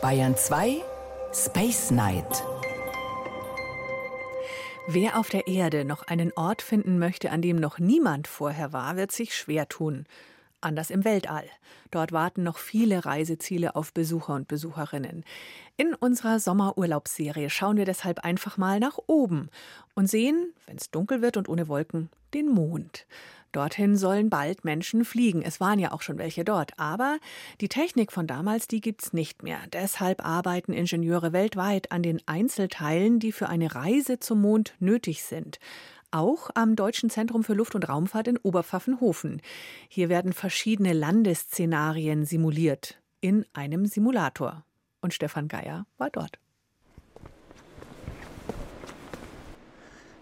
Bayern 0.00 0.36
2 0.36 0.80
Space 1.34 1.90
Night. 1.90 2.44
Wer 4.86 5.18
auf 5.18 5.28
der 5.28 5.48
Erde 5.48 5.84
noch 5.84 6.04
einen 6.04 6.32
Ort 6.36 6.62
finden 6.62 7.00
möchte, 7.00 7.32
an 7.32 7.42
dem 7.42 7.56
noch 7.56 7.80
niemand 7.80 8.28
vorher 8.28 8.72
war, 8.72 8.96
wird 8.96 9.10
sich 9.10 9.34
schwer 9.34 9.68
tun. 9.68 10.06
Anders 10.60 10.90
im 10.90 11.04
Weltall. 11.04 11.44
Dort 11.90 12.12
warten 12.12 12.44
noch 12.44 12.58
viele 12.58 13.04
Reiseziele 13.04 13.74
auf 13.74 13.92
Besucher 13.92 14.34
und 14.34 14.46
Besucherinnen. 14.46 15.24
In 15.76 15.94
unserer 15.94 16.38
Sommerurlaubsserie 16.38 17.50
schauen 17.50 17.76
wir 17.76 17.86
deshalb 17.86 18.20
einfach 18.20 18.56
mal 18.56 18.78
nach 18.78 18.98
oben 19.08 19.48
und 19.96 20.08
sehen, 20.08 20.52
wenn 20.66 20.76
es 20.76 20.92
dunkel 20.92 21.22
wird 21.22 21.36
und 21.36 21.48
ohne 21.48 21.66
Wolken, 21.66 22.08
den 22.34 22.48
Mond. 22.48 23.04
Dorthin 23.52 23.96
sollen 23.96 24.30
bald 24.30 24.64
Menschen 24.64 25.04
fliegen. 25.04 25.42
Es 25.42 25.60
waren 25.60 25.78
ja 25.78 25.92
auch 25.92 26.02
schon 26.02 26.18
welche 26.18 26.44
dort. 26.44 26.78
Aber 26.78 27.18
die 27.60 27.68
Technik 27.68 28.12
von 28.12 28.26
damals, 28.26 28.66
die 28.66 28.80
gibt's 28.80 29.12
nicht 29.12 29.42
mehr. 29.42 29.58
Deshalb 29.72 30.24
arbeiten 30.24 30.72
Ingenieure 30.72 31.32
weltweit 31.32 31.92
an 31.92 32.02
den 32.02 32.20
Einzelteilen, 32.26 33.18
die 33.18 33.32
für 33.32 33.48
eine 33.48 33.74
Reise 33.74 34.18
zum 34.18 34.40
Mond 34.40 34.74
nötig 34.80 35.22
sind. 35.22 35.58
Auch 36.10 36.50
am 36.54 36.76
Deutschen 36.76 37.08
Zentrum 37.08 37.44
für 37.44 37.54
Luft- 37.54 37.74
und 37.74 37.88
Raumfahrt 37.88 38.28
in 38.28 38.36
Oberpfaffenhofen. 38.36 39.40
Hier 39.88 40.08
werden 40.08 40.32
verschiedene 40.32 40.92
Landesszenarien 40.92 42.26
simuliert 42.26 43.00
in 43.20 43.46
einem 43.54 43.86
Simulator. 43.86 44.64
Und 45.00 45.14
Stefan 45.14 45.48
Geier 45.48 45.86
war 45.96 46.10
dort. 46.10 46.41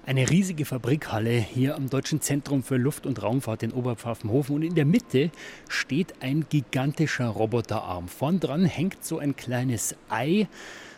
Eine 0.06 0.30
riesige 0.30 0.64
Fabrikhalle 0.64 1.32
hier 1.32 1.76
am 1.76 1.90
Deutschen 1.90 2.22
Zentrum 2.22 2.62
für 2.62 2.78
Luft- 2.78 3.06
und 3.06 3.22
Raumfahrt 3.22 3.62
in 3.62 3.70
Oberpfaffenhofen. 3.70 4.56
Und 4.56 4.62
in 4.62 4.74
der 4.74 4.86
Mitte 4.86 5.30
steht 5.68 6.14
ein 6.20 6.46
gigantischer 6.48 7.28
Roboterarm. 7.28 8.08
Vorn 8.08 8.40
dran 8.40 8.64
hängt 8.64 9.04
so 9.04 9.18
ein 9.18 9.36
kleines 9.36 9.94
Ei. 10.08 10.48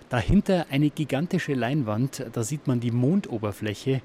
Dahinter 0.08 0.66
eine 0.70 0.88
gigantische 0.88 1.54
Leinwand. 1.54 2.24
Da 2.32 2.44
sieht 2.44 2.68
man 2.68 2.78
die 2.78 2.92
Mondoberfläche. 2.92 4.02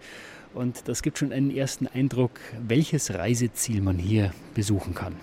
Und 0.55 0.87
das 0.87 1.03
gibt 1.03 1.19
schon 1.19 1.31
einen 1.31 1.55
ersten 1.55 1.85
Eindruck, 1.87 2.31
welches 2.67 3.13
Reiseziel 3.13 3.81
man 3.81 3.99
hier 3.99 4.33
besuchen 4.55 4.95
kann. 4.95 5.13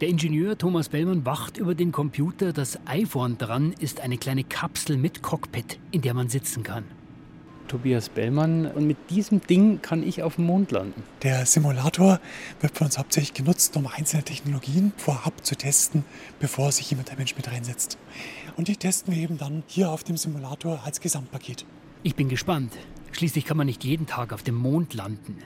Der 0.00 0.08
Ingenieur 0.08 0.56
Thomas 0.56 0.90
Bellmann 0.90 1.26
wacht 1.26 1.56
über 1.56 1.74
den 1.74 1.90
Computer. 1.90 2.52
Das 2.52 2.78
vorn 3.08 3.36
dran 3.36 3.74
ist 3.80 4.00
eine 4.00 4.16
kleine 4.16 4.44
Kapsel 4.44 4.96
mit 4.96 5.24
Cockpit, 5.24 5.80
in 5.90 6.02
der 6.02 6.14
man 6.14 6.28
sitzen 6.28 6.62
kann. 6.62 6.84
Tobias 7.68 8.08
Bellmann. 8.08 8.66
Und 8.66 8.86
mit 8.86 8.96
diesem 9.10 9.40
Ding 9.40 9.80
kann 9.80 10.02
ich 10.02 10.22
auf 10.22 10.36
dem 10.36 10.46
Mond 10.46 10.72
landen. 10.72 11.02
Der 11.22 11.46
Simulator 11.46 12.20
wird 12.60 12.76
für 12.76 12.84
uns 12.84 12.98
hauptsächlich 12.98 13.34
genutzt, 13.34 13.76
um 13.76 13.86
einzelne 13.86 14.24
Technologien 14.24 14.92
vorab 14.96 15.44
zu 15.44 15.54
testen, 15.54 16.04
bevor 16.40 16.72
sich 16.72 16.90
jemand 16.90 17.10
ein 17.10 17.18
Mensch 17.18 17.36
mit 17.36 17.48
reinsetzt. 17.48 17.98
Und 18.56 18.68
die 18.68 18.76
testen 18.76 19.14
wir 19.14 19.22
eben 19.22 19.38
dann 19.38 19.62
hier 19.66 19.90
auf 19.90 20.02
dem 20.02 20.16
Simulator 20.16 20.80
als 20.84 21.00
Gesamtpaket. 21.00 21.64
Ich 22.02 22.16
bin 22.16 22.28
gespannt. 22.28 22.72
Schließlich 23.12 23.44
kann 23.44 23.56
man 23.56 23.66
nicht 23.66 23.84
jeden 23.84 24.06
Tag 24.06 24.32
auf 24.32 24.42
dem 24.42 24.54
Mond 24.54 24.94
landen. 24.94 25.38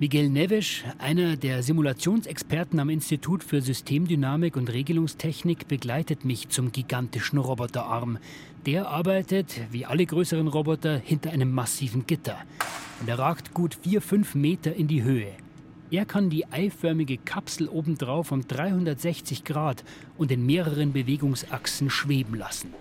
Miguel 0.00 0.30
Neves, 0.30 0.82
einer 0.96 1.36
der 1.36 1.62
Simulationsexperten 1.62 2.80
am 2.80 2.88
Institut 2.88 3.44
für 3.44 3.60
Systemdynamik 3.60 4.56
und 4.56 4.72
Regelungstechnik, 4.72 5.68
begleitet 5.68 6.24
mich 6.24 6.48
zum 6.48 6.72
gigantischen 6.72 7.38
Roboterarm. 7.38 8.16
Der 8.64 8.88
arbeitet, 8.88 9.60
wie 9.70 9.84
alle 9.84 10.06
größeren 10.06 10.48
Roboter, 10.48 10.96
hinter 10.96 11.32
einem 11.32 11.52
massiven 11.52 12.06
Gitter. 12.06 12.38
Und 13.02 13.10
er 13.10 13.18
ragt 13.18 13.52
gut 13.52 13.76
4-5 13.84 14.38
Meter 14.38 14.74
in 14.74 14.88
die 14.88 15.02
Höhe. 15.02 15.34
Er 15.90 16.06
kann 16.06 16.30
die 16.30 16.50
eiförmige 16.50 17.18
Kapsel 17.18 17.68
obendrauf 17.68 18.32
um 18.32 18.48
360 18.48 19.44
Grad 19.44 19.84
und 20.16 20.32
in 20.32 20.46
mehreren 20.46 20.94
Bewegungsachsen 20.94 21.90
schweben 21.90 22.36
lassen. 22.36 22.72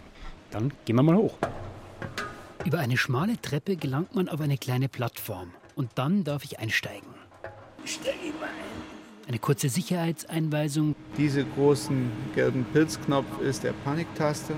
Dann 0.52 0.72
gehen 0.86 0.96
wir 0.96 1.04
mal 1.04 1.18
hoch. 1.18 1.38
Über 2.64 2.80
eine 2.80 2.96
schmale 2.96 3.42
Treppe 3.42 3.76
gelangt 3.76 4.16
man 4.16 4.30
auf 4.30 4.40
eine 4.40 4.58
kleine 4.58 4.88
Plattform 4.88 5.52
und 5.80 5.92
dann 5.96 6.26
darf 6.26 6.44
ich 6.44 6.60
einsteigen. 6.60 7.09
Ich 7.90 7.96
steige 7.96 8.38
mal 8.40 8.46
ein. 8.46 9.28
Eine 9.28 9.40
kurze 9.40 9.68
Sicherheitseinweisung. 9.68 10.96
Diese 11.18 11.44
großen 11.44 12.12
gelben 12.36 12.64
Pilzknopf 12.72 13.42
ist 13.42 13.64
der 13.64 13.74
Paniktaste. 13.84 14.54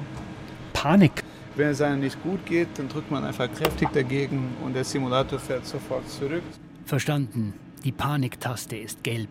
Panik? 0.74 1.24
Wenn 1.56 1.70
es 1.70 1.82
einem 1.82 2.02
nicht 2.02 2.22
gut 2.24 2.46
geht, 2.46 2.68
dann 2.76 2.90
drückt 2.90 3.10
man 3.10 3.24
einfach 3.24 3.50
kräftig 3.54 3.88
dagegen 3.94 4.50
und 4.66 4.74
der 4.74 4.84
Simulator 4.84 5.40
fährt 5.40 5.66
sofort 5.66 6.10
zurück. 6.10 6.44
Verstanden. 6.86 7.54
Die 7.86 7.94
Paniktaste 7.94 8.76
ist 8.76 9.02
gelb. 9.02 9.30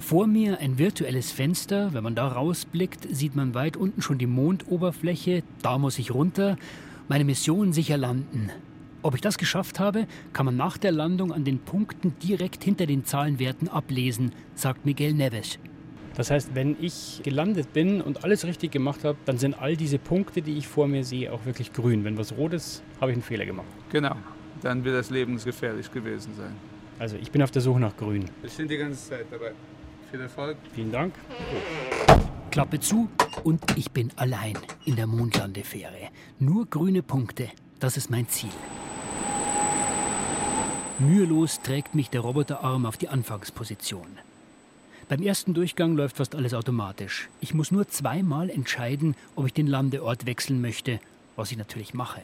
Vor 0.00 0.26
mir 0.26 0.58
ein 0.58 0.78
virtuelles 0.78 1.30
Fenster. 1.30 1.94
Wenn 1.94 2.02
man 2.02 2.16
da 2.16 2.26
rausblickt, 2.26 3.06
sieht 3.14 3.36
man 3.36 3.54
weit 3.54 3.76
unten 3.76 4.02
schon 4.02 4.18
die 4.18 4.26
Mondoberfläche. 4.26 5.44
Da 5.62 5.78
muss 5.78 6.00
ich 6.00 6.12
runter. 6.12 6.56
Meine 7.06 7.24
Mission 7.24 7.72
sicher 7.72 7.96
landen. 7.96 8.50
Ob 9.04 9.14
ich 9.14 9.20
das 9.20 9.36
geschafft 9.36 9.80
habe, 9.80 10.06
kann 10.32 10.46
man 10.46 10.56
nach 10.56 10.78
der 10.78 10.90
Landung 10.90 11.30
an 11.30 11.44
den 11.44 11.58
Punkten 11.58 12.14
direkt 12.22 12.64
hinter 12.64 12.86
den 12.86 13.04
Zahlenwerten 13.04 13.68
ablesen, 13.68 14.32
sagt 14.54 14.86
Miguel 14.86 15.12
Neves. 15.12 15.58
Das 16.14 16.30
heißt, 16.30 16.54
wenn 16.54 16.74
ich 16.80 17.20
gelandet 17.22 17.74
bin 17.74 18.00
und 18.00 18.24
alles 18.24 18.46
richtig 18.46 18.72
gemacht 18.72 19.04
habe, 19.04 19.18
dann 19.26 19.36
sind 19.36 19.60
all 19.60 19.76
diese 19.76 19.98
Punkte, 19.98 20.40
die 20.40 20.56
ich 20.56 20.66
vor 20.66 20.88
mir 20.88 21.04
sehe, 21.04 21.30
auch 21.30 21.44
wirklich 21.44 21.74
grün. 21.74 22.02
Wenn 22.02 22.16
was 22.16 22.34
rot 22.38 22.54
ist, 22.54 22.82
habe 22.98 23.10
ich 23.10 23.16
einen 23.16 23.22
Fehler 23.22 23.44
gemacht. 23.44 23.66
Genau, 23.90 24.16
dann 24.62 24.82
wird 24.84 24.96
das 24.96 25.10
lebensgefährlich 25.10 25.92
gewesen 25.92 26.32
sein. 26.34 26.52
Also 26.98 27.16
ich 27.20 27.30
bin 27.30 27.42
auf 27.42 27.50
der 27.50 27.60
Suche 27.60 27.80
nach 27.80 27.94
grün. 27.98 28.24
Wir 28.40 28.48
sind 28.48 28.70
die 28.70 28.78
ganze 28.78 29.10
Zeit 29.10 29.26
dabei. 29.30 29.52
Viel 30.10 30.20
Erfolg. 30.20 30.56
Vielen 30.74 30.92
Dank. 30.92 31.12
Klappe 32.50 32.80
zu 32.80 33.10
und 33.42 33.60
ich 33.76 33.90
bin 33.90 34.12
allein 34.16 34.54
in 34.86 34.96
der 34.96 35.06
Mondlandefähre. 35.06 36.08
Nur 36.38 36.64
grüne 36.64 37.02
Punkte, 37.02 37.50
das 37.80 37.98
ist 37.98 38.10
mein 38.10 38.26
Ziel. 38.28 38.48
Mühelos 41.00 41.60
trägt 41.60 41.96
mich 41.96 42.08
der 42.10 42.20
Roboterarm 42.20 42.86
auf 42.86 42.96
die 42.96 43.08
Anfangsposition. 43.08 44.06
Beim 45.08 45.22
ersten 45.22 45.52
Durchgang 45.52 45.96
läuft 45.96 46.18
fast 46.18 46.36
alles 46.36 46.54
automatisch. 46.54 47.28
Ich 47.40 47.52
muss 47.52 47.72
nur 47.72 47.88
zweimal 47.88 48.48
entscheiden, 48.48 49.16
ob 49.34 49.46
ich 49.46 49.52
den 49.52 49.66
Landeort 49.66 50.24
wechseln 50.24 50.60
möchte, 50.60 51.00
was 51.34 51.50
ich 51.50 51.58
natürlich 51.58 51.94
mache. 51.94 52.20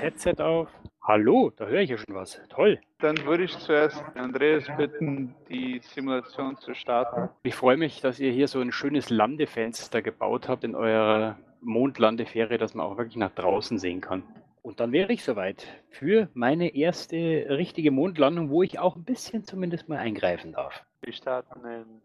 Headset 0.00 0.34
auf. 0.40 0.68
Hallo, 1.02 1.52
da 1.56 1.66
höre 1.66 1.82
ich 1.82 1.90
ja 1.90 1.96
schon 1.96 2.14
was. 2.14 2.40
Toll. 2.48 2.80
Dann 2.98 3.16
würde 3.24 3.44
ich 3.44 3.56
zuerst 3.56 4.02
Andreas 4.16 4.64
bitten, 4.76 5.34
die 5.48 5.80
Simulation 5.94 6.58
zu 6.58 6.74
starten. 6.74 7.28
Ich 7.44 7.54
freue 7.54 7.76
mich, 7.76 8.00
dass 8.00 8.18
ihr 8.18 8.32
hier 8.32 8.48
so 8.48 8.60
ein 8.60 8.72
schönes 8.72 9.10
Landefenster 9.10 10.02
gebaut 10.02 10.48
habt 10.48 10.64
in 10.64 10.74
eurer 10.74 11.38
Mondlandefähre, 11.60 12.58
dass 12.58 12.74
man 12.74 12.84
auch 12.86 12.98
wirklich 12.98 13.16
nach 13.16 13.30
draußen 13.30 13.78
sehen 13.78 14.00
kann. 14.00 14.24
Und 14.62 14.78
dann 14.78 14.92
wäre 14.92 15.12
ich 15.12 15.24
soweit 15.24 15.66
für 15.88 16.28
meine 16.34 16.74
erste 16.74 17.16
richtige 17.16 17.90
Mondlandung, 17.90 18.50
wo 18.50 18.62
ich 18.62 18.78
auch 18.78 18.94
ein 18.94 19.04
bisschen 19.04 19.44
zumindest 19.44 19.88
mal 19.88 19.98
eingreifen 19.98 20.52
darf. 20.52 20.84
Wir 21.00 21.12
starten 21.12 21.64
in 21.66 22.02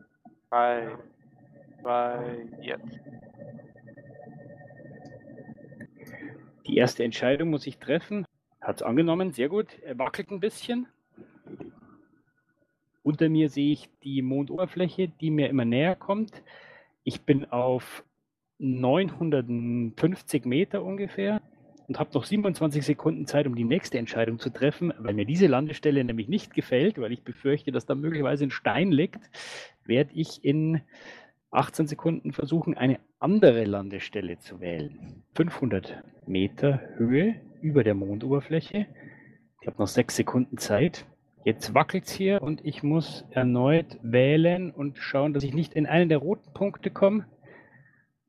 3, 0.50 0.98
2, 1.82 2.48
jetzt. 2.62 3.00
Die 6.66 6.78
erste 6.78 7.04
Entscheidung 7.04 7.50
muss 7.50 7.68
ich 7.68 7.78
treffen. 7.78 8.26
Hat 8.62 8.78
es 8.78 8.82
angenommen, 8.82 9.34
sehr 9.34 9.50
gut. 9.50 9.78
Er 9.84 10.00
wackelt 10.00 10.32
ein 10.32 10.40
bisschen. 10.40 10.88
Unter 13.04 13.30
mir 13.30 13.50
sehe 13.50 13.74
ich 13.74 13.90
die 14.04 14.22
Mondoberfläche, 14.22 15.10
die 15.10 15.30
mir 15.30 15.50
immer 15.50 15.66
näher 15.66 15.96
kommt. 15.96 16.42
Ich 17.04 17.22
bin 17.22 17.46
auf 17.52 18.04
950 18.58 20.46
Meter 20.46 20.84
ungefähr 20.84 21.42
und 21.88 22.00
habe 22.00 22.10
noch 22.14 22.24
27 22.24 22.86
Sekunden 22.86 23.26
Zeit, 23.26 23.48
um 23.48 23.56
die 23.56 23.64
nächste 23.64 23.98
Entscheidung 23.98 24.40
zu 24.40 24.50
treffen. 24.50 24.94
Weil 25.00 25.14
mir 25.14 25.26
diese 25.26 25.48
Landestelle 25.48 26.04
nämlich 26.04 26.28
nicht 26.28 26.54
gefällt, 26.54 27.00
weil 27.00 27.12
ich 27.12 27.24
befürchte, 27.24 27.72
dass 27.72 27.86
da 27.86 27.96
möglicherweise 27.96 28.46
ein 28.46 28.52
Stein 28.52 28.92
liegt, 28.92 29.30
werde 29.86 30.12
ich 30.14 30.44
in 30.44 30.82
18 31.52 31.88
Sekunden 31.88 32.34
versuchen, 32.34 32.76
eine 32.76 33.00
andere 33.20 33.64
Landestelle 33.66 34.38
zu 34.40 34.60
wählen. 34.60 35.24
500 35.36 36.04
Meter 36.28 36.82
Höhe 36.98 37.36
über 37.62 37.84
der 37.84 37.96
Mondoberfläche. 37.96 38.88
Ich 39.62 39.68
habe 39.68 39.78
noch 39.80 39.88
sechs 39.88 40.16
Sekunden 40.16 40.58
Zeit. 40.58 41.06
Jetzt 41.44 41.76
wackelt 41.76 42.06
es 42.06 42.12
hier 42.12 42.42
und 42.42 42.66
ich 42.66 42.82
muss 42.82 43.24
erneut 43.30 44.00
wählen 44.02 44.72
und 44.72 44.98
schauen, 44.98 45.34
dass 45.34 45.44
ich 45.44 45.54
nicht 45.54 45.74
in 45.74 45.86
einen 45.86 46.10
der 46.10 46.18
roten 46.18 46.52
Punkte 46.54 46.90
komme 46.90 47.26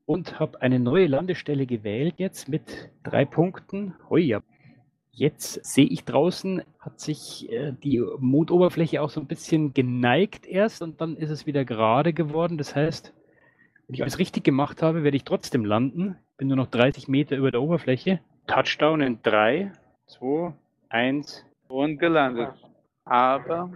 und 0.07 0.39
habe 0.39 0.61
eine 0.61 0.79
neue 0.79 1.05
Landestelle 1.05 1.65
gewählt 1.67 2.15
jetzt 2.17 2.47
mit 2.47 2.89
drei 3.03 3.25
Punkten. 3.25 3.93
Ja. 4.15 4.41
Jetzt 5.11 5.65
sehe 5.65 5.85
ich 5.85 6.05
draußen, 6.05 6.63
hat 6.79 6.99
sich 6.99 7.51
äh, 7.51 7.73
die 7.83 8.01
Mondoberfläche 8.19 9.01
auch 9.01 9.09
so 9.09 9.19
ein 9.19 9.27
bisschen 9.27 9.73
geneigt 9.73 10.45
erst 10.45 10.81
und 10.81 11.01
dann 11.01 11.17
ist 11.17 11.29
es 11.29 11.45
wieder 11.45 11.65
gerade 11.65 12.13
geworden. 12.13 12.57
Das 12.57 12.75
heißt, 12.75 13.13
wenn 13.87 13.95
ich 13.95 14.01
alles 14.01 14.19
richtig 14.19 14.43
gemacht 14.43 14.81
habe, 14.81 15.03
werde 15.03 15.17
ich 15.17 15.23
trotzdem 15.23 15.65
landen. 15.65 16.17
Bin 16.37 16.47
nur 16.47 16.57
noch 16.57 16.67
30 16.67 17.07
Meter 17.07 17.35
über 17.35 17.51
der 17.51 17.61
Oberfläche. 17.61 18.21
Touchdown 18.45 19.01
in 19.01 19.21
3, 19.23 19.73
2, 20.05 20.53
1. 20.89 21.45
Und 21.67 21.97
gelandet. 21.97 22.53
Aber 23.03 23.71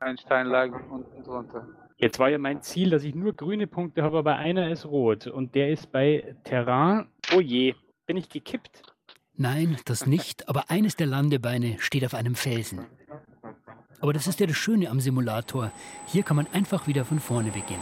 ein 0.00 0.18
Stein 0.18 0.48
lag 0.48 0.72
unten 0.90 1.22
drunter. 1.22 1.66
Jetzt 1.96 2.18
war 2.18 2.28
ja 2.28 2.38
mein 2.38 2.60
Ziel, 2.60 2.90
dass 2.90 3.04
ich 3.04 3.14
nur 3.14 3.34
grüne 3.34 3.66
Punkte 3.66 4.02
habe, 4.02 4.18
aber 4.18 4.36
einer 4.36 4.70
ist 4.70 4.84
rot 4.84 5.26
und 5.26 5.54
der 5.54 5.70
ist 5.70 5.92
bei 5.92 6.34
Terrain. 6.42 7.06
Oh 7.34 7.40
je, 7.40 7.74
bin 8.06 8.16
ich 8.16 8.28
gekippt? 8.28 8.82
Nein, 9.36 9.76
das 9.84 10.06
nicht, 10.06 10.48
aber 10.48 10.70
eines 10.70 10.96
der 10.96 11.06
Landebeine 11.06 11.76
steht 11.78 12.04
auf 12.04 12.14
einem 12.14 12.34
Felsen. 12.34 12.86
Aber 14.00 14.12
das 14.12 14.26
ist 14.26 14.40
ja 14.40 14.46
das 14.46 14.56
Schöne 14.56 14.90
am 14.90 15.00
Simulator. 15.00 15.72
Hier 16.06 16.24
kann 16.24 16.36
man 16.36 16.46
einfach 16.52 16.86
wieder 16.86 17.04
von 17.04 17.20
vorne 17.20 17.50
beginnen. 17.50 17.80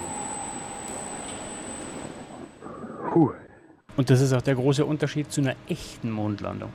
Puh. 3.12 3.32
Und 3.96 4.08
das 4.08 4.20
ist 4.20 4.32
auch 4.32 4.42
der 4.42 4.54
große 4.54 4.84
Unterschied 4.84 5.32
zu 5.32 5.40
einer 5.40 5.56
echten 5.68 6.10
Mondlandung. 6.10 6.72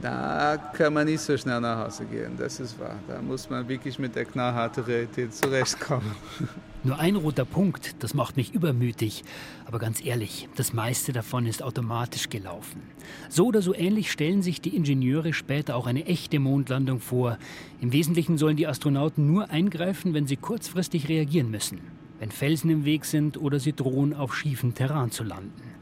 Da 0.00 0.56
kann 0.72 0.92
man 0.92 1.06
nicht 1.06 1.20
so 1.20 1.36
schnell 1.36 1.60
nach 1.60 1.86
Hause 1.86 2.04
gehen, 2.04 2.32
das 2.36 2.60
ist 2.60 2.78
wahr. 2.78 2.96
Da 3.08 3.22
muss 3.22 3.48
man 3.48 3.66
wirklich 3.68 3.98
mit 3.98 4.14
der 4.14 4.24
knallharten 4.24 4.84
Realität 4.84 5.34
zurechtkommen. 5.34 6.14
Nur 6.86 6.98
ein 6.98 7.16
roter 7.16 7.46
Punkt, 7.46 8.02
das 8.02 8.12
macht 8.12 8.36
mich 8.36 8.52
übermütig. 8.52 9.24
Aber 9.64 9.78
ganz 9.78 10.04
ehrlich, 10.04 10.50
das 10.56 10.74
meiste 10.74 11.14
davon 11.14 11.46
ist 11.46 11.62
automatisch 11.62 12.28
gelaufen. 12.28 12.82
So 13.30 13.46
oder 13.46 13.62
so 13.62 13.74
ähnlich 13.74 14.12
stellen 14.12 14.42
sich 14.42 14.60
die 14.60 14.76
Ingenieure 14.76 15.32
später 15.32 15.76
auch 15.76 15.86
eine 15.86 16.04
echte 16.04 16.38
Mondlandung 16.38 17.00
vor. 17.00 17.38
Im 17.80 17.92
Wesentlichen 17.92 18.36
sollen 18.36 18.58
die 18.58 18.66
Astronauten 18.66 19.26
nur 19.26 19.48
eingreifen, 19.48 20.12
wenn 20.12 20.26
sie 20.26 20.36
kurzfristig 20.36 21.08
reagieren 21.08 21.50
müssen. 21.50 21.80
Wenn 22.18 22.30
Felsen 22.30 22.68
im 22.68 22.84
Weg 22.84 23.06
sind 23.06 23.38
oder 23.38 23.58
sie 23.58 23.72
drohen, 23.72 24.12
auf 24.12 24.36
schiefen 24.36 24.74
Terrain 24.74 25.10
zu 25.10 25.24
landen. 25.24 25.73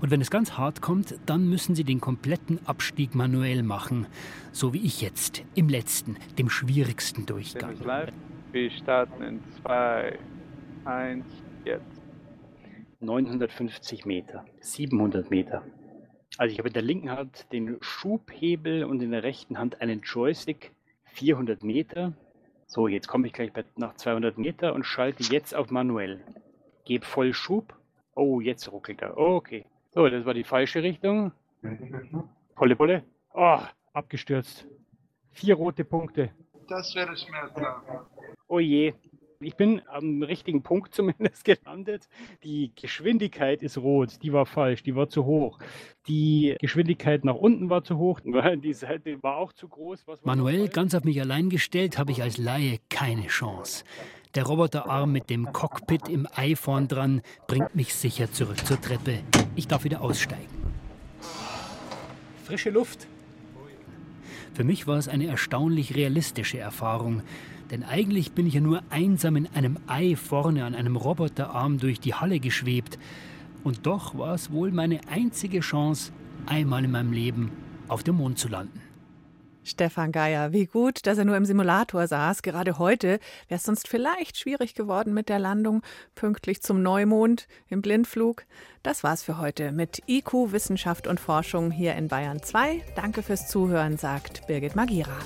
Und 0.00 0.10
wenn 0.10 0.20
es 0.20 0.30
ganz 0.30 0.52
hart 0.52 0.80
kommt, 0.80 1.14
dann 1.26 1.48
müssen 1.48 1.74
sie 1.74 1.84
den 1.84 2.00
kompletten 2.00 2.58
Abstieg 2.66 3.14
manuell 3.14 3.62
machen. 3.62 4.06
So 4.52 4.72
wie 4.72 4.84
ich 4.84 5.00
jetzt, 5.00 5.42
im 5.54 5.68
letzten, 5.68 6.16
dem 6.38 6.48
schwierigsten 6.48 7.26
Durchgang. 7.26 7.76
Wir 8.52 8.70
starten 8.70 9.22
in 9.22 9.40
2, 9.62 10.18
1, 10.84 11.24
jetzt. 11.64 12.02
950 13.00 14.06
Meter, 14.06 14.44
700 14.60 15.30
Meter. 15.30 15.62
Also 16.36 16.52
ich 16.52 16.58
habe 16.58 16.68
in 16.68 16.74
der 16.74 16.82
linken 16.82 17.10
Hand 17.10 17.46
den 17.52 17.76
Schubhebel 17.80 18.84
und 18.84 19.02
in 19.02 19.12
der 19.12 19.22
rechten 19.22 19.58
Hand 19.58 19.80
einen 19.80 20.00
Joystick, 20.00 20.72
400 21.04 21.62
Meter. 21.62 22.12
So, 22.66 22.88
jetzt 22.88 23.08
komme 23.08 23.26
ich 23.26 23.32
gleich 23.32 23.52
nach 23.76 23.94
200 23.94 24.38
Meter 24.38 24.74
und 24.74 24.84
schalte 24.84 25.22
jetzt 25.32 25.54
auf 25.54 25.70
manuell. 25.70 26.20
Gebe 26.84 27.04
voll 27.04 27.34
Schub 27.34 27.74
Oh, 28.18 28.40
jetzt 28.40 28.72
ruckelt 28.72 29.00
er. 29.00 29.16
Oh, 29.16 29.36
okay. 29.36 29.64
So, 29.94 30.08
das 30.08 30.26
war 30.26 30.34
die 30.34 30.42
falsche 30.42 30.82
Richtung. 30.82 31.30
Volle 32.56 32.74
Bulle. 32.74 33.04
Oh, 33.32 33.60
abgestürzt. 33.92 34.66
Vier 35.30 35.54
rote 35.54 35.84
Punkte. 35.84 36.32
Das 36.68 36.96
wäre 36.96 37.16
schmerzhaft. 37.16 37.86
Oh 38.48 38.58
je. 38.58 38.92
Ich 39.40 39.54
bin 39.54 39.82
am 39.86 40.24
richtigen 40.24 40.64
Punkt 40.64 40.92
zumindest 40.96 41.44
gelandet. 41.44 42.08
Die 42.42 42.72
Geschwindigkeit 42.74 43.62
ist 43.62 43.78
rot, 43.78 44.20
die 44.24 44.32
war 44.32 44.46
falsch, 44.46 44.82
die 44.82 44.96
war 44.96 45.08
zu 45.08 45.24
hoch. 45.24 45.60
Die 46.08 46.56
Geschwindigkeit 46.58 47.24
nach 47.24 47.36
unten 47.36 47.70
war 47.70 47.84
zu 47.84 47.98
hoch, 47.98 48.18
die 48.20 48.72
Seite 48.72 49.22
war 49.22 49.36
auch 49.36 49.52
zu 49.52 49.68
groß. 49.68 50.04
Manuell, 50.24 50.68
ganz 50.68 50.92
auf 50.96 51.04
mich 51.04 51.20
allein 51.20 51.50
gestellt, 51.50 51.98
habe 51.98 52.10
ich 52.10 52.20
als 52.20 52.36
Laie 52.36 52.78
keine 52.90 53.28
Chance. 53.28 53.84
Der 54.38 54.46
Roboterarm 54.46 55.10
mit 55.10 55.30
dem 55.30 55.52
Cockpit 55.52 56.08
im 56.08 56.28
Ei 56.32 56.54
vorn 56.54 56.86
dran 56.86 57.22
bringt 57.48 57.74
mich 57.74 57.92
sicher 57.92 58.30
zurück 58.30 58.64
zur 58.64 58.80
Treppe. 58.80 59.18
Ich 59.56 59.66
darf 59.66 59.82
wieder 59.82 60.00
aussteigen. 60.00 60.46
Frische 62.44 62.70
Luft. 62.70 63.08
Für 64.54 64.62
mich 64.62 64.86
war 64.86 64.96
es 64.96 65.08
eine 65.08 65.26
erstaunlich 65.26 65.96
realistische 65.96 66.58
Erfahrung. 66.58 67.22
Denn 67.72 67.82
eigentlich 67.82 68.30
bin 68.30 68.46
ich 68.46 68.54
ja 68.54 68.60
nur 68.60 68.84
einsam 68.90 69.34
in 69.34 69.48
einem 69.48 69.76
Ei 69.88 70.14
vorne 70.14 70.64
an 70.64 70.76
einem 70.76 70.94
Roboterarm 70.94 71.78
durch 71.78 71.98
die 71.98 72.14
Halle 72.14 72.38
geschwebt. 72.38 72.96
Und 73.64 73.86
doch 73.86 74.16
war 74.16 74.34
es 74.34 74.52
wohl 74.52 74.70
meine 74.70 75.00
einzige 75.08 75.58
Chance, 75.58 76.12
einmal 76.46 76.84
in 76.84 76.92
meinem 76.92 77.12
Leben 77.12 77.50
auf 77.88 78.04
dem 78.04 78.18
Mond 78.18 78.38
zu 78.38 78.46
landen. 78.46 78.87
Stefan 79.68 80.12
Geier, 80.12 80.52
wie 80.52 80.66
gut, 80.66 81.06
dass 81.06 81.18
er 81.18 81.24
nur 81.24 81.36
im 81.36 81.44
Simulator 81.44 82.06
saß. 82.06 82.42
Gerade 82.42 82.78
heute 82.78 83.20
wäre 83.48 83.58
es 83.58 83.64
sonst 83.64 83.88
vielleicht 83.88 84.36
schwierig 84.38 84.74
geworden 84.74 85.14
mit 85.14 85.28
der 85.28 85.38
Landung 85.38 85.82
pünktlich 86.14 86.62
zum 86.62 86.82
Neumond 86.82 87.46
im 87.68 87.82
Blindflug. 87.82 88.44
Das 88.82 89.04
war's 89.04 89.22
für 89.22 89.38
heute 89.38 89.72
mit 89.72 90.02
IQ 90.06 90.52
Wissenschaft 90.52 91.06
und 91.06 91.20
Forschung 91.20 91.70
hier 91.70 91.94
in 91.94 92.08
Bayern 92.08 92.42
2. 92.42 92.82
Danke 92.96 93.22
fürs 93.22 93.48
Zuhören, 93.48 93.96
sagt 93.96 94.46
Birgit 94.46 94.76
Magira. 94.76 95.16